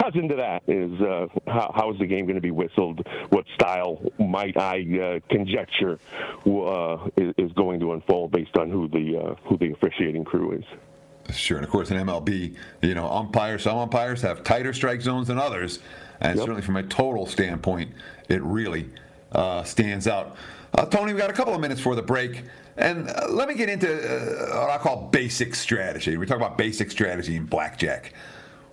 [0.02, 3.06] cousin to that is uh, how, how is the game going to be whistled?
[3.30, 6.00] What style might I uh, conjecture
[6.46, 10.54] uh, is, is, going to unfold based on who the uh, who the officiating crew
[10.54, 11.36] is?
[11.36, 13.64] Sure, and of course in MLB, you know, umpires.
[13.64, 15.80] Some umpires have tighter strike zones than others,
[16.20, 16.44] and yep.
[16.44, 17.92] certainly from a total standpoint,
[18.28, 18.90] it really
[19.32, 20.36] uh, stands out.
[20.74, 22.44] Uh, Tony, we got a couple of minutes for the break.
[22.78, 26.16] And uh, let me get into uh, what I call basic strategy.
[26.16, 28.14] We talk about basic strategy in blackjack.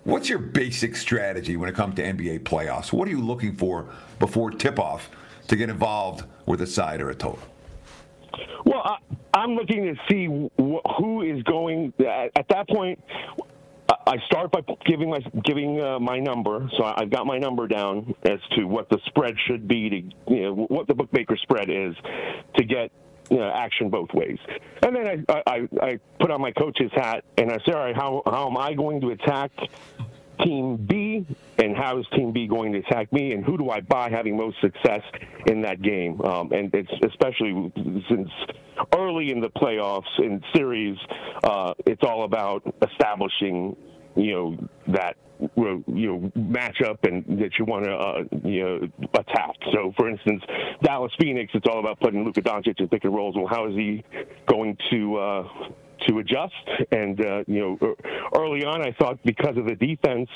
[0.03, 2.93] What's your basic strategy when it comes to NBA playoffs?
[2.93, 5.09] What are you looking for before tip off
[5.47, 7.39] to get involved with a side or a total?
[8.65, 8.99] Well,
[9.33, 11.93] I, am looking to see wh- who is going.
[11.99, 12.99] At, at that point,
[13.89, 16.69] I start by giving my giving uh, my number.
[16.77, 20.41] So I've got my number down as to what the spread should be to you
[20.41, 21.95] know what the bookmaker spread is
[22.57, 22.91] to get
[23.29, 24.37] you know, action both ways.
[24.83, 27.95] And then I, I, I put on my coach's hat and I say, all right,
[27.95, 29.51] how, how am I going to attack
[30.43, 31.25] Team B
[31.57, 34.37] and how is Team B going to attack me and who do I buy having
[34.37, 35.01] most success
[35.47, 36.21] in that game?
[36.21, 37.71] Um, and it's especially
[38.09, 38.29] since
[38.97, 40.97] early in the playoffs in series,
[41.43, 43.75] uh, it's all about establishing,
[44.15, 45.15] you know, that
[45.55, 49.55] you know matchup and that you want to uh, you know attack.
[49.71, 50.43] So, for instance,
[50.83, 53.35] Dallas Phoenix, it's all about putting Luka Doncic in pick and rolls.
[53.35, 54.03] Well, how is he
[54.47, 55.47] going to uh,
[56.07, 56.53] to adjust?
[56.91, 57.95] And uh, you know,
[58.37, 60.29] early on, I thought because of the defense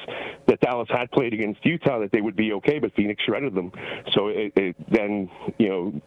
[0.47, 3.71] that Dallas had played against Utah that they would be okay, but Phoenix shredded them.
[4.13, 6.01] So it, it then you know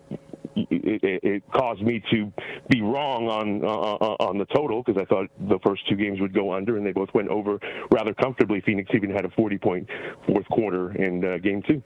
[0.57, 2.33] it, it, caused me to
[2.69, 6.21] be wrong on uh, uh on the total because I thought the first two games
[6.21, 7.59] would go under, and they both went over
[7.90, 8.61] rather comfortably.
[8.62, 9.88] Phoenix even had a 40 point
[10.27, 11.83] fourth quarter in uh, game two.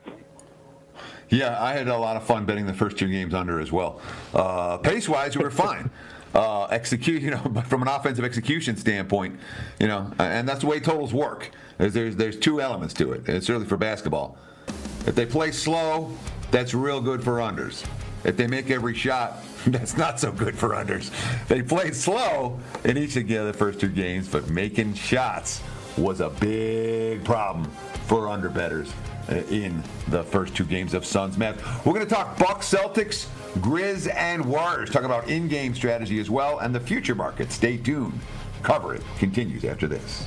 [1.29, 4.01] Yeah, I had a lot of fun betting the first two games under as well.
[4.35, 5.91] Uh, pace wise, we were fine.
[6.33, 9.37] Uh, execute, you know, but from an offensive execution standpoint,
[9.81, 11.51] you know, and that's the way totals work.
[11.81, 13.29] Is there's, there's two elements to it.
[13.29, 14.39] It's really for basketball.
[15.09, 16.17] If they play slow,
[16.53, 17.85] that's real good for unders.
[18.25, 21.11] If they make every shot, that's not so good for unders.
[21.49, 25.63] They played slow in each of the first two games, but making shots
[25.97, 27.71] was a big problem
[28.07, 28.93] for under betters
[29.29, 31.59] uh, in the first two games of Suns Mavs.
[31.85, 33.27] We're going to talk Bucks, Celtics,
[33.59, 34.91] Grizz, and Warriors.
[34.91, 37.53] Talk about in-game strategy as well and the future market.
[37.53, 38.19] Stay tuned.
[38.63, 40.27] Cover it continues after this.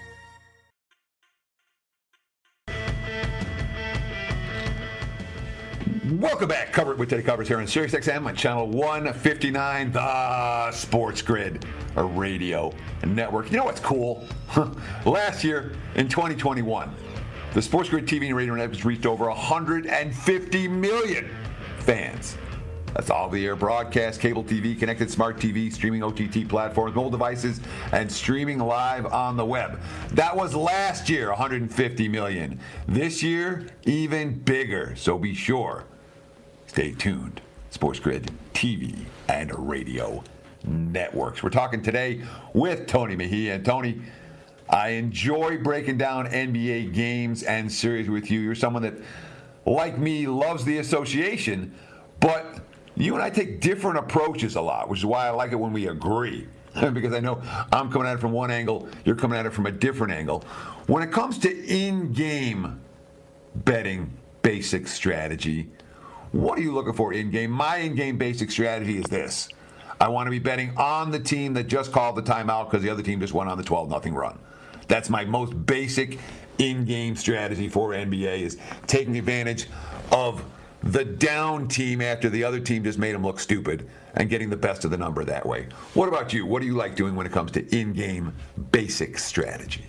[6.11, 6.73] Welcome back.
[6.73, 12.03] Cover it with Teddy Covers here on SiriusXM on channel 159, the Sports Grid, a
[12.03, 12.73] radio
[13.07, 13.49] network.
[13.49, 14.27] You know what's cool?
[15.05, 16.93] Last year in 2021,
[17.53, 21.29] the Sports Grid TV and radio network reached over 150 million
[21.79, 22.35] fans.
[22.93, 27.61] That's all the air broadcast, cable TV, connected smart TV, streaming OTT platforms, mobile devices,
[27.93, 29.79] and streaming live on the web.
[30.11, 32.59] That was last year, 150 million.
[32.85, 34.93] This year, even bigger.
[34.97, 35.85] So be sure,
[36.71, 37.41] stay tuned.
[37.69, 38.95] Sports Grid TV
[39.27, 40.23] and radio
[40.63, 41.43] networks.
[41.43, 42.21] We're talking today
[42.53, 43.55] with Tony Mejia.
[43.55, 43.99] And Tony,
[44.69, 48.39] I enjoy breaking down NBA games and series with you.
[48.39, 48.93] You're someone that,
[49.65, 51.75] like me, loves the association,
[52.21, 52.61] but
[52.95, 55.73] you and I take different approaches a lot, which is why I like it when
[55.73, 56.47] we agree.
[56.93, 57.41] because I know
[57.73, 60.45] I'm coming at it from one angle, you're coming at it from a different angle.
[60.87, 62.79] When it comes to in game
[63.55, 65.67] betting basic strategy,
[66.31, 67.51] what are you looking for in game?
[67.51, 69.49] My in game basic strategy is this
[69.99, 72.89] I want to be betting on the team that just called the timeout because the
[72.89, 74.39] other team just went on the 12 0 run.
[74.87, 76.19] That's my most basic
[76.57, 79.67] in game strategy for NBA is taking advantage
[80.11, 80.43] of
[80.83, 84.57] the down team after the other team just made them look stupid and getting the
[84.57, 85.67] best of the number that way.
[85.93, 86.45] What about you?
[86.45, 88.33] What do you like doing when it comes to in-game
[88.71, 89.85] basic strategy?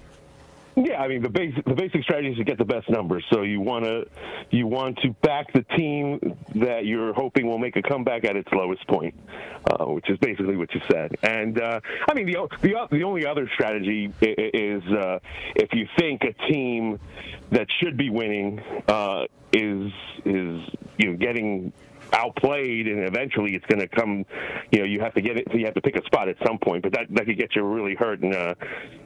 [0.74, 3.24] Yeah, I mean the basic the basic strategy is to get the best numbers.
[3.30, 4.06] So you want to
[4.50, 6.18] you want to back the team
[6.54, 9.14] that you're hoping will make a comeback at its lowest point,
[9.70, 11.14] uh, which is basically what you said.
[11.22, 15.18] And uh, I mean the the the only other strategy is uh,
[15.56, 16.98] if you think a team
[17.50, 19.92] that should be winning uh, is
[20.24, 20.62] is
[20.96, 21.72] you know getting
[22.12, 24.24] outplayed, and eventually it's going to come.
[24.70, 25.46] You know, you have to get it.
[25.54, 27.62] You have to pick a spot at some point, but that that could get you
[27.62, 28.54] really hurt in a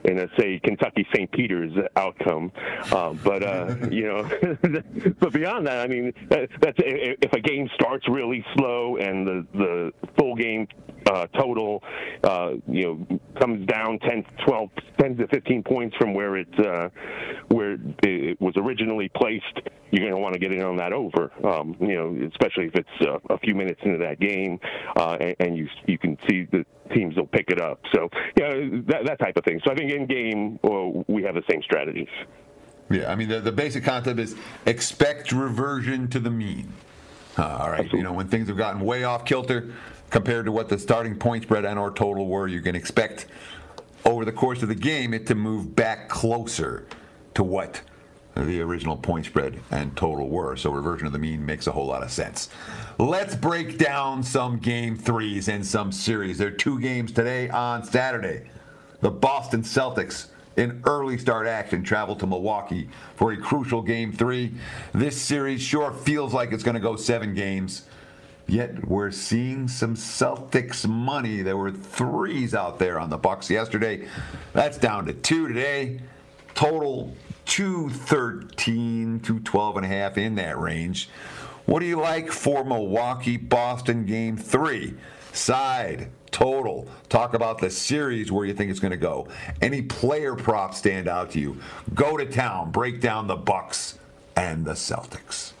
[0.05, 1.31] in a say Kentucky St.
[1.31, 2.51] Peter's outcome.
[2.91, 4.29] Uh, but uh, you know,
[5.19, 9.47] but beyond that, I mean, that, that's if a game starts really slow and the
[9.53, 10.67] the full game
[11.11, 11.83] uh, total,
[12.23, 16.89] uh, you know, comes down 10, 12, 10 to 15 points from where it uh,
[17.49, 19.59] where it was originally placed.
[19.91, 22.75] You're going to want to get in on that over, um, you know, especially if
[22.75, 24.59] it's uh, a few minutes into that game,
[24.97, 27.79] uh, and, and you you can see the teams will pick it up.
[27.93, 28.53] So, yeah,
[28.87, 29.61] that, that type of thing.
[29.65, 32.09] So I think in game uh, we have the same strategies.
[32.89, 36.71] Yeah, I mean the, the basic concept is expect reversion to the mean.
[37.37, 37.99] Uh, all right, Absolutely.
[37.99, 39.73] you know when things have gotten way off kilter,
[40.09, 43.27] compared to what the starting point spread and or total were, you can expect
[44.05, 46.85] over the course of the game it to move back closer
[47.33, 47.81] to what
[48.45, 50.55] the original point spread and total were.
[50.55, 52.49] So reversion of the mean makes a whole lot of sense.
[52.99, 56.37] Let's break down some game threes and some series.
[56.37, 58.49] There are two games today on Saturday.
[59.01, 64.53] The Boston Celtics in early start action travel to Milwaukee for a crucial game three.
[64.93, 67.83] This series sure feels like it's going to go seven games.
[68.47, 71.41] Yet we're seeing some Celtics money.
[71.41, 74.07] There were threes out there on the Bucks yesterday.
[74.53, 75.99] That's down to two today.
[76.55, 77.13] Total
[77.47, 81.09] 213, 212 and a half in that range.
[81.65, 84.93] What do you like for Milwaukee Boston game three?
[85.33, 86.87] Side, total.
[87.09, 89.27] Talk about the series where you think it's going to go.
[89.61, 91.57] Any player props stand out to you?
[91.93, 93.97] Go to town, break down the Bucks
[94.35, 95.53] and the Celtics.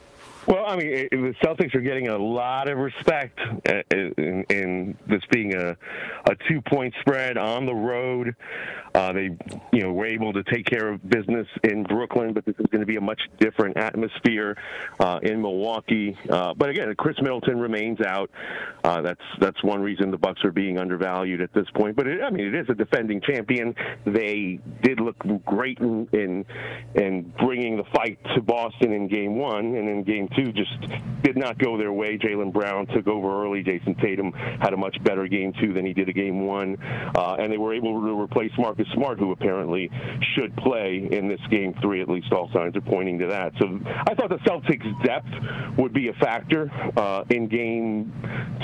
[0.47, 4.97] Well, I mean, it, the Celtics are getting a lot of respect uh, in, in
[5.05, 8.33] this being a, a two-point spread on the road.
[8.95, 9.29] Uh, they,
[9.73, 12.79] you know, were able to take care of business in Brooklyn, but this is going
[12.79, 14.57] to be a much different atmosphere
[14.99, 16.17] uh, in Milwaukee.
[16.29, 18.31] Uh, but again, Khris Middleton remains out.
[18.83, 21.95] Uh, that's that's one reason the Bucks are being undervalued at this point.
[21.95, 23.75] But it, I mean, it is a defending champion.
[24.05, 26.45] They did look great in, in
[26.95, 30.71] in bringing the fight to Boston in Game One, and in Game Two just
[31.23, 32.17] did not go their way.
[32.17, 33.63] Jaylen Brown took over early.
[33.63, 36.77] Jayson Tatum had a much better Game Two than he did a Game One,
[37.15, 39.89] uh, and they were able to replace Marcus Smart, who apparently
[40.35, 42.01] should play in this game three.
[42.01, 43.53] At least all signs are pointing to that.
[43.59, 48.13] So I thought the Celtics' depth would be a factor uh, in game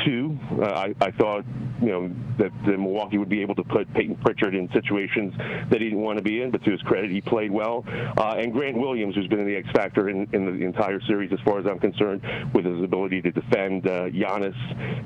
[0.06, 0.38] two.
[0.62, 1.44] Uh, I, I thought
[1.82, 5.34] you know that the Milwaukee would be able to put Payton Pritchard in situations
[5.70, 7.84] that he didn't want to be in, but to his credit, he played well.
[8.18, 11.40] Uh, and Grant Williams, who's been the X factor in, in, the entire series, as
[11.46, 12.22] far as I'm concerned,
[12.54, 14.56] with his ability to defend uh, Giannis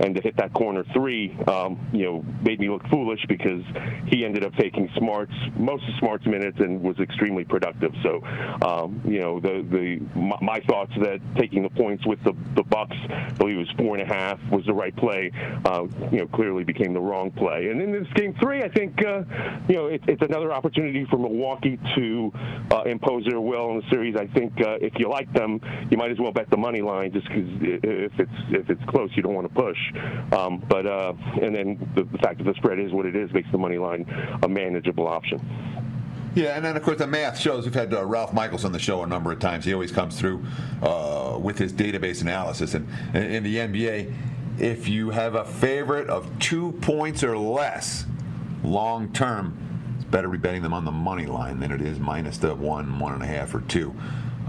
[0.04, 3.63] and to hit that corner three, um, you know, made me look foolish because
[4.08, 7.93] he ended up taking Smart's most of Smart's minutes and was extremely productive.
[8.04, 8.22] So,
[8.65, 12.63] um, you know, the the my, my, thoughts that taking the points with the the
[12.63, 15.32] Bucks, I believe it was four and a half, was the right play.
[15.65, 17.70] Uh, you know, clearly became the wrong play.
[17.70, 19.24] And in this game three, I think uh,
[19.70, 22.32] you know it, it's another opportunity for Milwaukee to
[22.72, 24.15] uh, impose their will in the series.
[24.15, 27.12] I think uh, if you like them, you might as well bet the money line
[27.12, 29.78] just because if it's if it's close, you don't want to push.
[30.32, 33.32] Um, but uh, and then the, the fact that the spread is what it is
[33.34, 34.06] makes the money line
[34.44, 35.42] a manageable option.
[36.36, 37.66] Yeah, and then of course the math shows.
[37.66, 39.66] We've had uh, Ralph Michaels on the show a number of times.
[39.66, 40.46] He always comes through
[40.82, 44.14] uh, with his database analysis, and in the NBA,
[44.60, 48.06] if you have a favorite of two points or less
[48.64, 49.58] long term,
[49.95, 53.00] it's better be betting them on the money line than it is minus the one,
[53.00, 53.95] one and a half, or two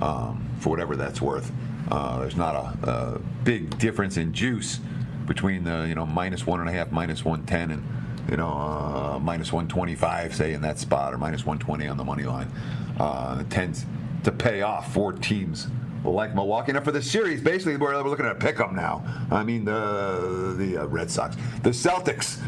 [0.01, 1.51] um, for whatever that's worth.
[1.91, 4.78] Uh, there's not a, a, big difference in juice
[5.26, 7.82] between the you know minus one and a half, minus one ten, and
[8.30, 11.86] you know uh, minus one twenty five, say in that spot, or minus one twenty
[11.86, 12.51] on the money line.
[12.99, 13.86] Uh, it tends
[14.24, 15.68] to pay off for teams
[16.05, 16.72] like Milwaukee.
[16.72, 19.05] Now for the series, basically we're, we're looking at a pickup now.
[19.30, 22.39] I mean the the uh, Red Sox, the Celtics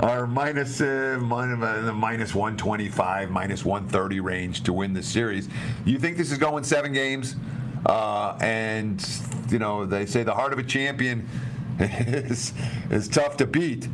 [0.00, 5.48] are minus, uh, minus, uh, minus 125, minus 130 range to win the series.
[5.84, 7.36] You think this is going seven games?
[7.86, 9.06] Uh, and
[9.48, 11.28] you know they say the heart of a champion
[11.78, 12.52] is
[12.90, 13.88] is tough to beat.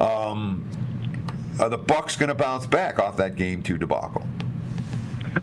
[0.00, 0.68] Um,
[1.60, 4.26] are the Bucks going to bounce back off that game two debacle?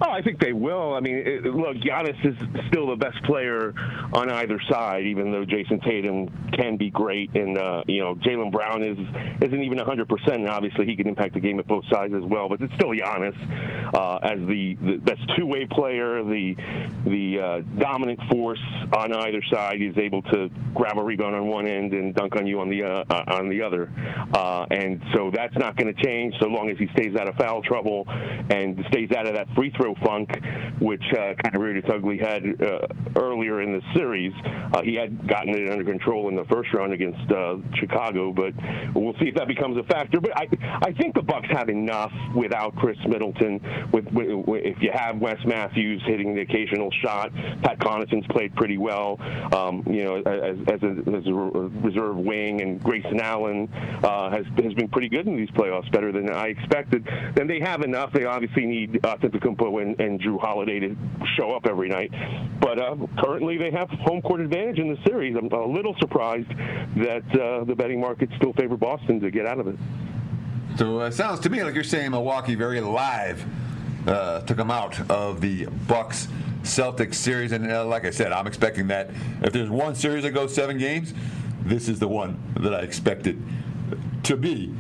[0.02, 0.94] Oh, I think they will.
[0.94, 2.38] I mean, it, look, Giannis is
[2.68, 3.74] still the best player
[4.14, 8.52] on either side, even though Jayson Tatum can be great, and uh, you know Jaylen
[8.52, 8.98] Brown is
[9.42, 10.48] isn't even 100 percent.
[10.48, 12.50] Obviously, he can impact the game at both sides as well.
[12.50, 13.36] But it's still Giannis
[13.94, 16.56] uh, as the, the best two-way player, the
[17.06, 18.62] the uh, dominant force
[18.94, 19.78] on either side.
[19.80, 22.84] He's able to grab a rebound on one end and dunk on you on the
[22.84, 23.92] uh, uh on the other,
[24.34, 27.36] uh, and so that's not going to change so long as he stays out of
[27.36, 28.06] foul trouble
[28.50, 30.30] and stays out of that free throw funk,
[30.80, 32.88] which uh, kind of reared its ugly head uh,
[33.20, 34.34] earlier in the series.
[34.74, 38.54] Uh, he had gotten it under control in the first round against uh, Chicago, but
[38.94, 40.20] we'll see if that becomes a factor.
[40.20, 40.48] But I,
[40.82, 43.60] I think the Bucks have enough without Khris Middleton.
[43.92, 44.28] With, with
[44.66, 49.18] if you have Wes Matthews hitting the occasional shot, Pat Connaughton's played pretty well.
[49.54, 53.70] Um, you know, as, as, a, as, a, reserve wing, and Grayson Allen
[54.04, 57.08] uh, has has been pretty good in these playoffs, better than I expected.
[57.36, 58.12] Then they have enough.
[58.12, 60.96] They obviously need Antetokounmpo and, and Jrue Holiday to
[61.38, 62.12] show up every night.
[62.60, 65.36] But uh, currently, they have home court advantage in the series.
[65.36, 69.60] I'm a little surprised that uh, the betting markets still favor Boston to get out
[69.60, 69.76] of it.
[70.78, 73.46] So it uh, sounds to me like you're saying Milwaukee very live
[74.08, 76.28] uh, took them out of the Bucks
[76.64, 79.10] Celtics series, and uh, like I said, I'm expecting that
[79.42, 81.14] if there's one series that goes seven games,
[81.64, 83.42] this is the one that I expected
[84.24, 84.74] to be.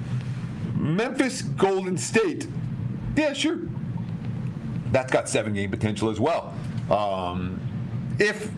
[0.76, 2.48] Memphis Golden State.
[3.16, 3.60] Yeah, sure
[4.92, 6.54] that's got seven game potential as well.
[6.90, 7.60] Um,
[8.20, 8.52] if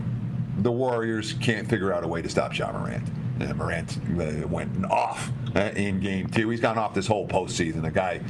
[0.58, 3.08] the Warriors can't figure out a way to stop Ja Morant.
[3.40, 6.50] And Morant uh, went off uh, in game two.
[6.50, 7.86] He's gone off this whole postseason.
[7.86, 8.22] A guy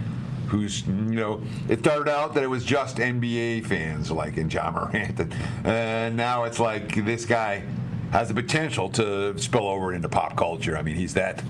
[0.48, 4.72] who's, you know, it started out that it was just NBA fans like in Ja
[4.72, 5.34] Morant.
[5.66, 7.64] And now it's like this guy
[8.12, 10.78] has the potential to spill over into pop culture.
[10.78, 11.44] I mean, he's that,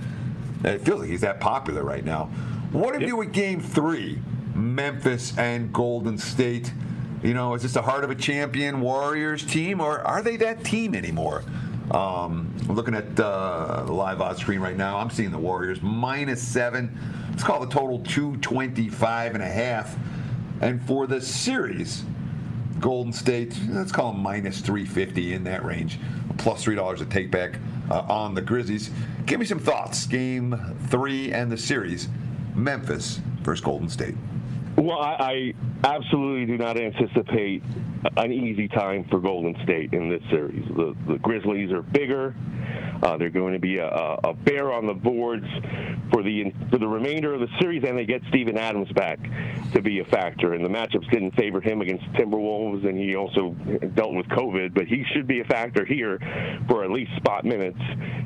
[0.64, 2.26] it feels like he's that popular right now.
[2.72, 3.08] What have yep.
[3.08, 4.20] you with game three?
[4.56, 6.72] Memphis and Golden State.
[7.24, 10.64] You know, is this the heart of a champion Warriors team, or are they that
[10.64, 11.44] team anymore?
[11.92, 14.98] Um, looking at uh, the live odds screen right now.
[14.98, 16.98] I'm seeing the Warriors minus seven.
[17.30, 19.98] Let's call the total 225 and a half.
[20.62, 22.04] And for the series,
[22.80, 26.00] Golden State, let's call them minus 350 in that range,
[26.38, 28.90] plus $3 to take back uh, on the Grizzlies.
[29.26, 30.06] Give me some thoughts.
[30.06, 32.10] Game three and the series,
[32.56, 34.16] Memphis versus Golden State.
[34.78, 35.54] Well, I,
[35.84, 37.64] I, absolutely do not anticipate
[38.18, 40.66] an easy time for Golden State in this series.
[40.70, 42.36] The, the Grizzlies are bigger.
[43.02, 45.46] Uh, they're going to be a, a, bear on the boards
[46.12, 49.20] for the for the remainder of the series, and they get Steven Adams back
[49.74, 50.54] to be a factor.
[50.54, 53.52] And the matchups didn't favor him against Timberwolves, and he also
[53.96, 56.20] dealt with COVID, but he should be a factor here
[56.68, 57.80] for at least spot minutes.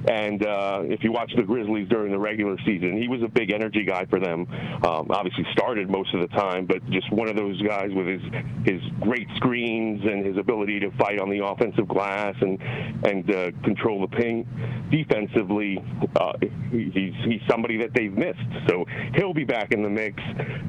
[0.10, 3.52] And uh, if you watch the Grizzlies during the regular season, he was a big
[3.52, 4.48] energy guy for them.
[4.84, 8.22] Um, obviously, started most of the time, but just one of those guys with his
[8.66, 12.62] his great screens and his ability to fight on the offensive glass and
[13.06, 14.48] and uh, control the paint
[14.90, 15.84] defensively,
[16.20, 16.34] uh,
[16.72, 18.40] he's he's somebody that they've missed.
[18.68, 18.86] So
[19.16, 20.22] he'll be back in the mix.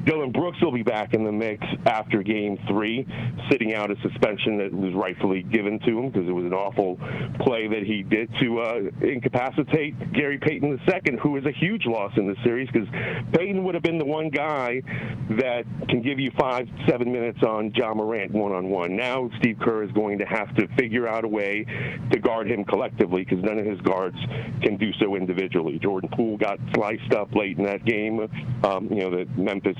[0.05, 3.05] Dillon Brooks will be back in the mix after Game Three,
[3.49, 6.97] sitting out a suspension that was rightfully given to him because it was an awful
[7.45, 12.11] play that he did to uh, incapacitate Gary Payton II, who is a huge loss
[12.17, 12.87] in the series because
[13.33, 14.81] Payton would have been the one guy
[15.29, 18.95] that can give you five, seven minutes on Ja Morant one on one.
[18.95, 21.65] Now Steve Kerr is going to have to figure out a way
[22.11, 24.17] to guard him collectively because none of his guards
[24.61, 25.79] can do so individually.
[25.79, 28.19] Jordan Poole got sliced up late in that game.
[28.63, 29.77] Um, you know that Memphis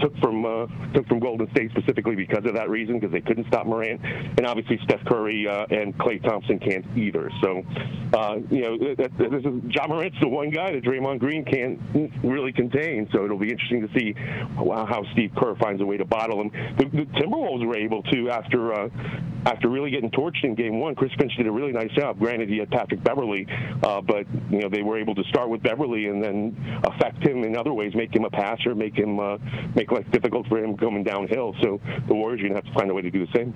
[0.00, 3.46] took from uh, took from Golden State specifically because of that reason because they couldn't
[3.48, 7.30] stop Morant, and obviously Steph Curry uh, and Klay Thompson can't either.
[7.42, 7.62] So
[8.12, 11.78] uh, you know this is Ja Morant's the one guy that Draymond Green can't
[12.24, 13.08] really contain.
[13.12, 14.14] So it'll be interesting to see
[14.56, 16.50] how Steve Kerr finds a way to bottle him.
[16.78, 18.88] The, the Timberwolves were able to after uh,
[19.46, 20.94] after really getting torched in Game One.
[20.94, 22.18] Chris Finch did a really nice job.
[22.18, 23.46] Granted, he had Patrick Beverley early,
[23.82, 27.44] uh, but you know they were able to start with Beverley and then affect him
[27.44, 29.38] in other ways, make him a passer, make him uh,
[29.74, 31.54] make life difficult for him coming downhill.
[31.62, 33.54] So the Warriors are to have to find a way to do the same.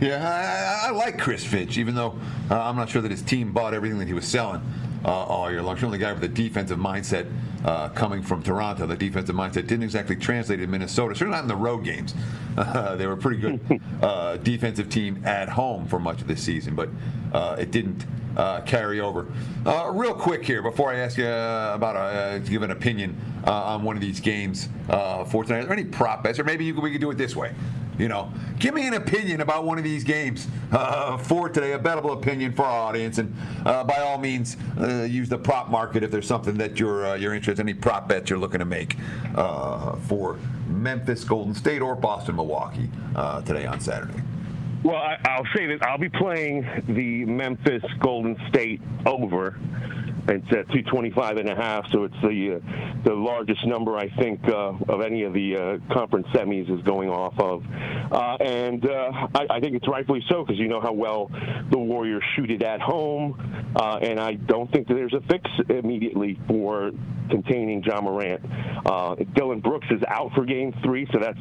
[0.00, 2.18] Yeah, I, I like Chris Finch, even though
[2.50, 4.62] uh, I'm not sure that his team bought everything that he was selling
[5.04, 5.76] uh, all year long.
[5.76, 7.30] Certainly, the guy with a defensive mindset
[7.64, 8.86] uh, coming from Toronto.
[8.86, 11.14] The defensive mindset didn't exactly translate in Minnesota.
[11.14, 12.14] Certainly not in the road games.
[12.96, 16.74] they were a pretty good uh, defensive team at home for much of this season,
[16.74, 16.88] but
[17.32, 18.04] uh, it didn't
[18.36, 19.26] uh, carry over.
[19.66, 23.16] Uh, real quick here, before I ask you uh, about uh, to give an opinion
[23.46, 26.44] uh, on one of these games uh, for tonight, are there any prop bets, or
[26.44, 27.52] maybe you, we could do it this way?
[28.00, 31.78] You know, give me an opinion about one of these games uh, for today, a
[31.78, 33.36] bettable opinion for our audience, and
[33.66, 37.14] uh, by all means, uh, use the prop market if there's something that you're uh,
[37.14, 38.96] you're interested, in, any prop bets you're looking to make
[39.36, 44.22] uh, for Memphis, Golden State, or Boston, Milwaukee uh, today on Saturday.
[44.82, 49.58] Well, I, I'll say that I'll be playing the Memphis Golden State over.
[50.30, 54.40] It's at 225 and a half, so it's the uh, the largest number I think
[54.48, 57.64] uh, of any of the uh, conference semis is going off of,
[58.12, 61.30] uh, and uh, I, I think it's rightfully so because you know how well
[61.70, 66.38] the Warriors shoot it at home, uh, and I don't think there's a fix immediately
[66.46, 66.92] for
[67.30, 68.40] containing Ja Morant.
[68.86, 71.38] Uh, Dillon Brooks is out for Game Three, so that's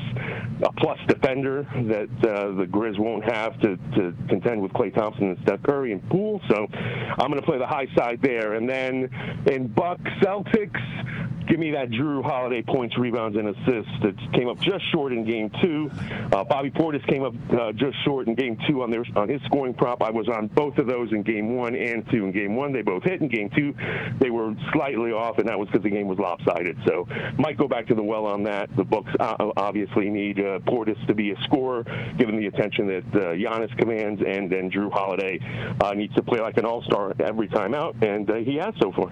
[0.64, 5.30] a plus defender that uh, the Grizz won't have to, to contend with Klay Thompson
[5.30, 6.42] and Steph Curry and Poole.
[6.50, 9.10] So I'm going to play the high side there, and then
[9.48, 14.60] in Buck Celtics, give me that Jrue Holiday points, rebounds, and assists that came up
[14.60, 15.90] just short in Game Two.
[16.32, 19.42] Uh, Bobby Portis came up uh, just short in Game Two on their on his
[19.46, 20.04] scoring prop.
[20.04, 22.26] I was on both of those in Game One and Two.
[22.26, 23.22] In Game One, they both hit.
[23.22, 23.74] In Game Two,
[24.20, 26.78] they were slightly off, and that was because the game was lopsided.
[26.86, 27.08] So
[27.38, 28.70] might go back to the well on that.
[28.76, 31.84] The books uh, obviously need uh, Portis to be a scorer,
[32.18, 35.40] given the attention that uh, Giannis commands, and then Jrue Holiday
[35.82, 38.92] uh, needs to play like an all-star every time out, and uh, he has so
[38.92, 39.12] far.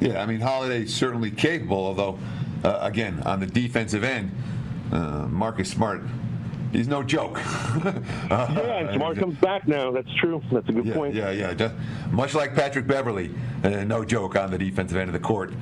[0.00, 2.18] Yeah, I mean Holiday's certainly capable, although
[2.62, 4.32] uh, again on the defensive end,
[4.92, 6.02] uh, Marcus Smart.
[6.74, 7.36] He's no joke.
[7.84, 9.92] yeah, and Smart comes back now.
[9.92, 10.42] That's true.
[10.50, 11.14] That's a good yeah, point.
[11.14, 11.54] Yeah, yeah.
[11.54, 11.72] Just,
[12.10, 13.30] much like Patrick Beverley,
[13.62, 15.52] uh, no joke on the defensive end of the court.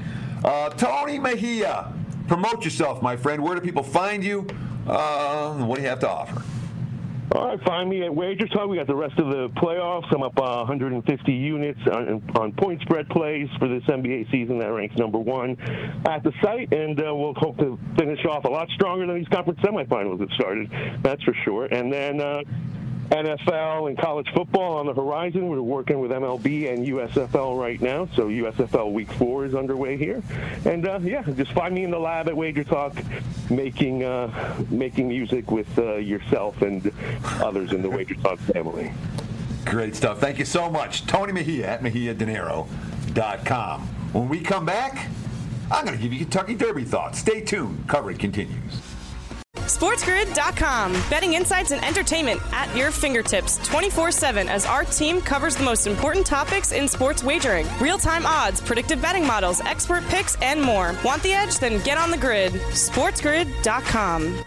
[0.42, 1.92] Uh, Tony Mejia,
[2.28, 3.42] promote yourself, my friend.
[3.42, 4.46] Where do people find you?
[4.86, 6.42] Uh, what do you have to offer?
[7.34, 8.68] All right, find me at Wager Talk.
[8.68, 10.04] We got the rest of the playoffs.
[10.14, 14.58] I'm up uh, 150 units on, on, point spread plays for this NBA season.
[14.58, 15.56] That ranks number one
[16.04, 19.28] at the site, and uh, we'll hope to finish off a lot stronger than these
[19.28, 20.70] conference semifinals that started.
[21.02, 21.66] That's for sure.
[21.66, 22.20] And then.
[22.20, 22.42] Uh,
[23.12, 25.48] NFL and college football on the horizon.
[25.48, 30.22] We're working with MLB and USFL right now, so USFL Week Four is underway here.
[30.64, 32.96] And uh, yeah, just find me in the lab at Wager Talk,
[33.50, 36.90] making uh, making music with uh, yourself and
[37.42, 38.92] others in the Wager Talk family.
[39.66, 40.18] Great stuff.
[40.18, 43.80] Thank you so much, Tony Mejia at MejiaDinero.com.
[44.12, 45.08] When we come back,
[45.70, 47.18] I'm going to give you Kentucky Derby thoughts.
[47.18, 47.86] Stay tuned.
[47.88, 48.91] Coverage continues.
[49.72, 50.92] SportsGrid.com.
[51.08, 55.86] Betting insights and entertainment at your fingertips 24 7 as our team covers the most
[55.86, 60.94] important topics in sports wagering real time odds, predictive betting models, expert picks, and more.
[61.02, 61.58] Want the edge?
[61.58, 62.52] Then get on the grid.
[62.52, 64.44] SportsGrid.com.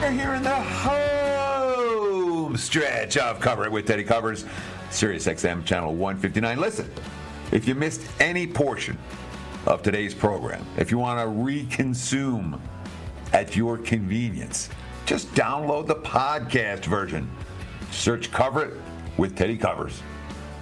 [0.00, 1.82] We're here in the home
[2.56, 4.46] stretch of Cover It with Teddy Covers,
[4.90, 6.58] Sirius XM Channel 159.
[6.58, 6.90] Listen.
[7.52, 8.96] If you missed any portion
[9.66, 12.58] of today's program, if you want to reconsume
[13.34, 14.70] at your convenience,
[15.04, 17.30] just download the podcast version.
[17.90, 18.80] Search Cover It
[19.18, 20.02] with Teddy Covers.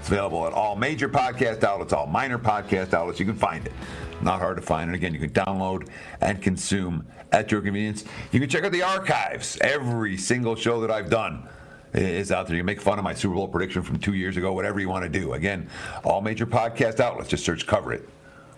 [0.00, 3.20] It's available at all major podcast outlets, all minor podcast outlets.
[3.20, 3.72] You can find it.
[4.20, 4.88] Not hard to find.
[4.88, 5.88] And again, you can download
[6.20, 8.04] and consume at your convenience.
[8.32, 11.48] You can check out the archives, every single show that I've done
[11.92, 12.56] is out there.
[12.56, 15.04] You make fun of my Super Bowl prediction from two years ago, whatever you want
[15.04, 15.32] to do.
[15.34, 15.68] Again,
[16.04, 18.08] all major podcast outlets, just search Cover It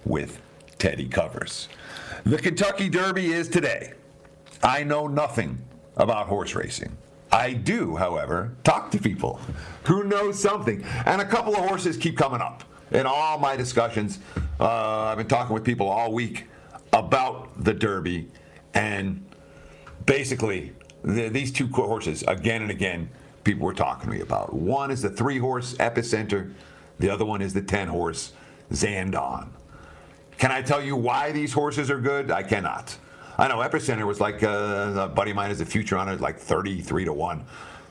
[0.05, 0.41] with
[0.79, 1.69] Teddy Covers.
[2.25, 3.95] The Kentucky Derby is today.
[4.63, 5.59] I know nothing
[5.97, 6.97] about horse racing.
[7.33, 9.41] I do, however, talk to people
[9.85, 10.85] who know something.
[11.07, 14.19] And a couple of horses keep coming up in all my discussions.
[14.61, 16.45] Uh, I've been talking with people all week
[16.93, 18.29] about the Derby.
[18.75, 19.25] And
[20.05, 20.73] basically,
[21.03, 23.09] the, these two horses, again and again,
[23.45, 24.53] people were talking to me about.
[24.53, 26.53] One is the three horse Epicenter,
[26.99, 28.33] the other one is the 10 horse
[28.73, 29.49] Zandon.
[30.39, 32.31] Can I tell you why these horses are good?
[32.31, 32.97] I cannot.
[33.39, 36.21] I know Epicenter was like uh, a buddy of mine is a future on it,
[36.21, 37.45] like 33 to 1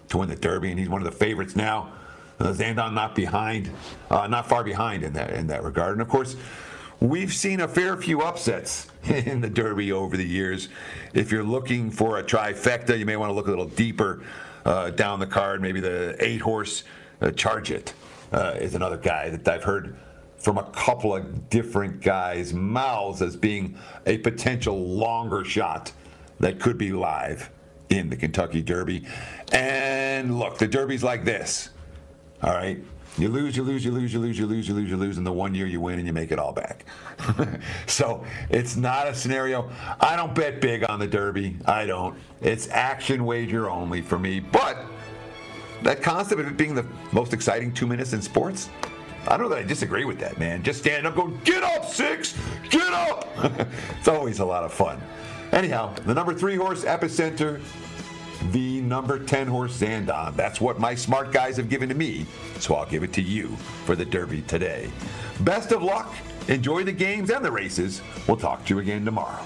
[0.09, 1.91] to win the Derby, and he's one of the favorites now.
[2.39, 3.69] Uh, Zandon not behind,
[4.09, 5.93] uh, not far behind in that in that regard.
[5.93, 6.35] And of course,
[6.99, 10.69] we've seen a fair few upsets in the Derby over the years.
[11.13, 14.23] If you're looking for a trifecta, you may want to look a little deeper
[14.63, 15.61] down the card.
[15.61, 16.83] Maybe the eight horse
[17.21, 17.93] uh, Charge It
[18.31, 19.95] uh, is another guy that I've heard
[20.37, 25.91] from a couple of different guys' mouths as being a potential longer shot
[26.39, 27.51] that could be live
[27.89, 29.05] in the Kentucky Derby.
[29.51, 31.69] And look, the Derby's like this.
[32.41, 32.83] All right.
[33.21, 35.27] You lose, you lose, you lose, you lose, you lose, you lose, you lose, and
[35.27, 36.85] the one year you win and you make it all back.
[37.85, 39.69] so it's not a scenario.
[39.99, 41.55] I don't bet big on the Derby.
[41.65, 42.17] I don't.
[42.41, 44.39] It's action wager only for me.
[44.39, 44.75] But
[45.83, 48.71] that concept of it being the most exciting two minutes in sports,
[49.27, 50.63] I don't know that I disagree with that, man.
[50.63, 52.35] Just stand up, go, get up, six,
[52.71, 53.29] get up.
[53.99, 54.99] it's always a lot of fun.
[55.51, 57.61] Anyhow, the number three horse, Epicenter,
[58.51, 60.35] the number 10 horse Zandon.
[60.35, 62.25] That's what my smart guys have given to me,
[62.59, 63.49] so I'll give it to you
[63.85, 64.89] for the Derby today.
[65.41, 66.13] Best of luck.
[66.47, 68.01] Enjoy the games and the races.
[68.27, 69.43] We'll talk to you again tomorrow.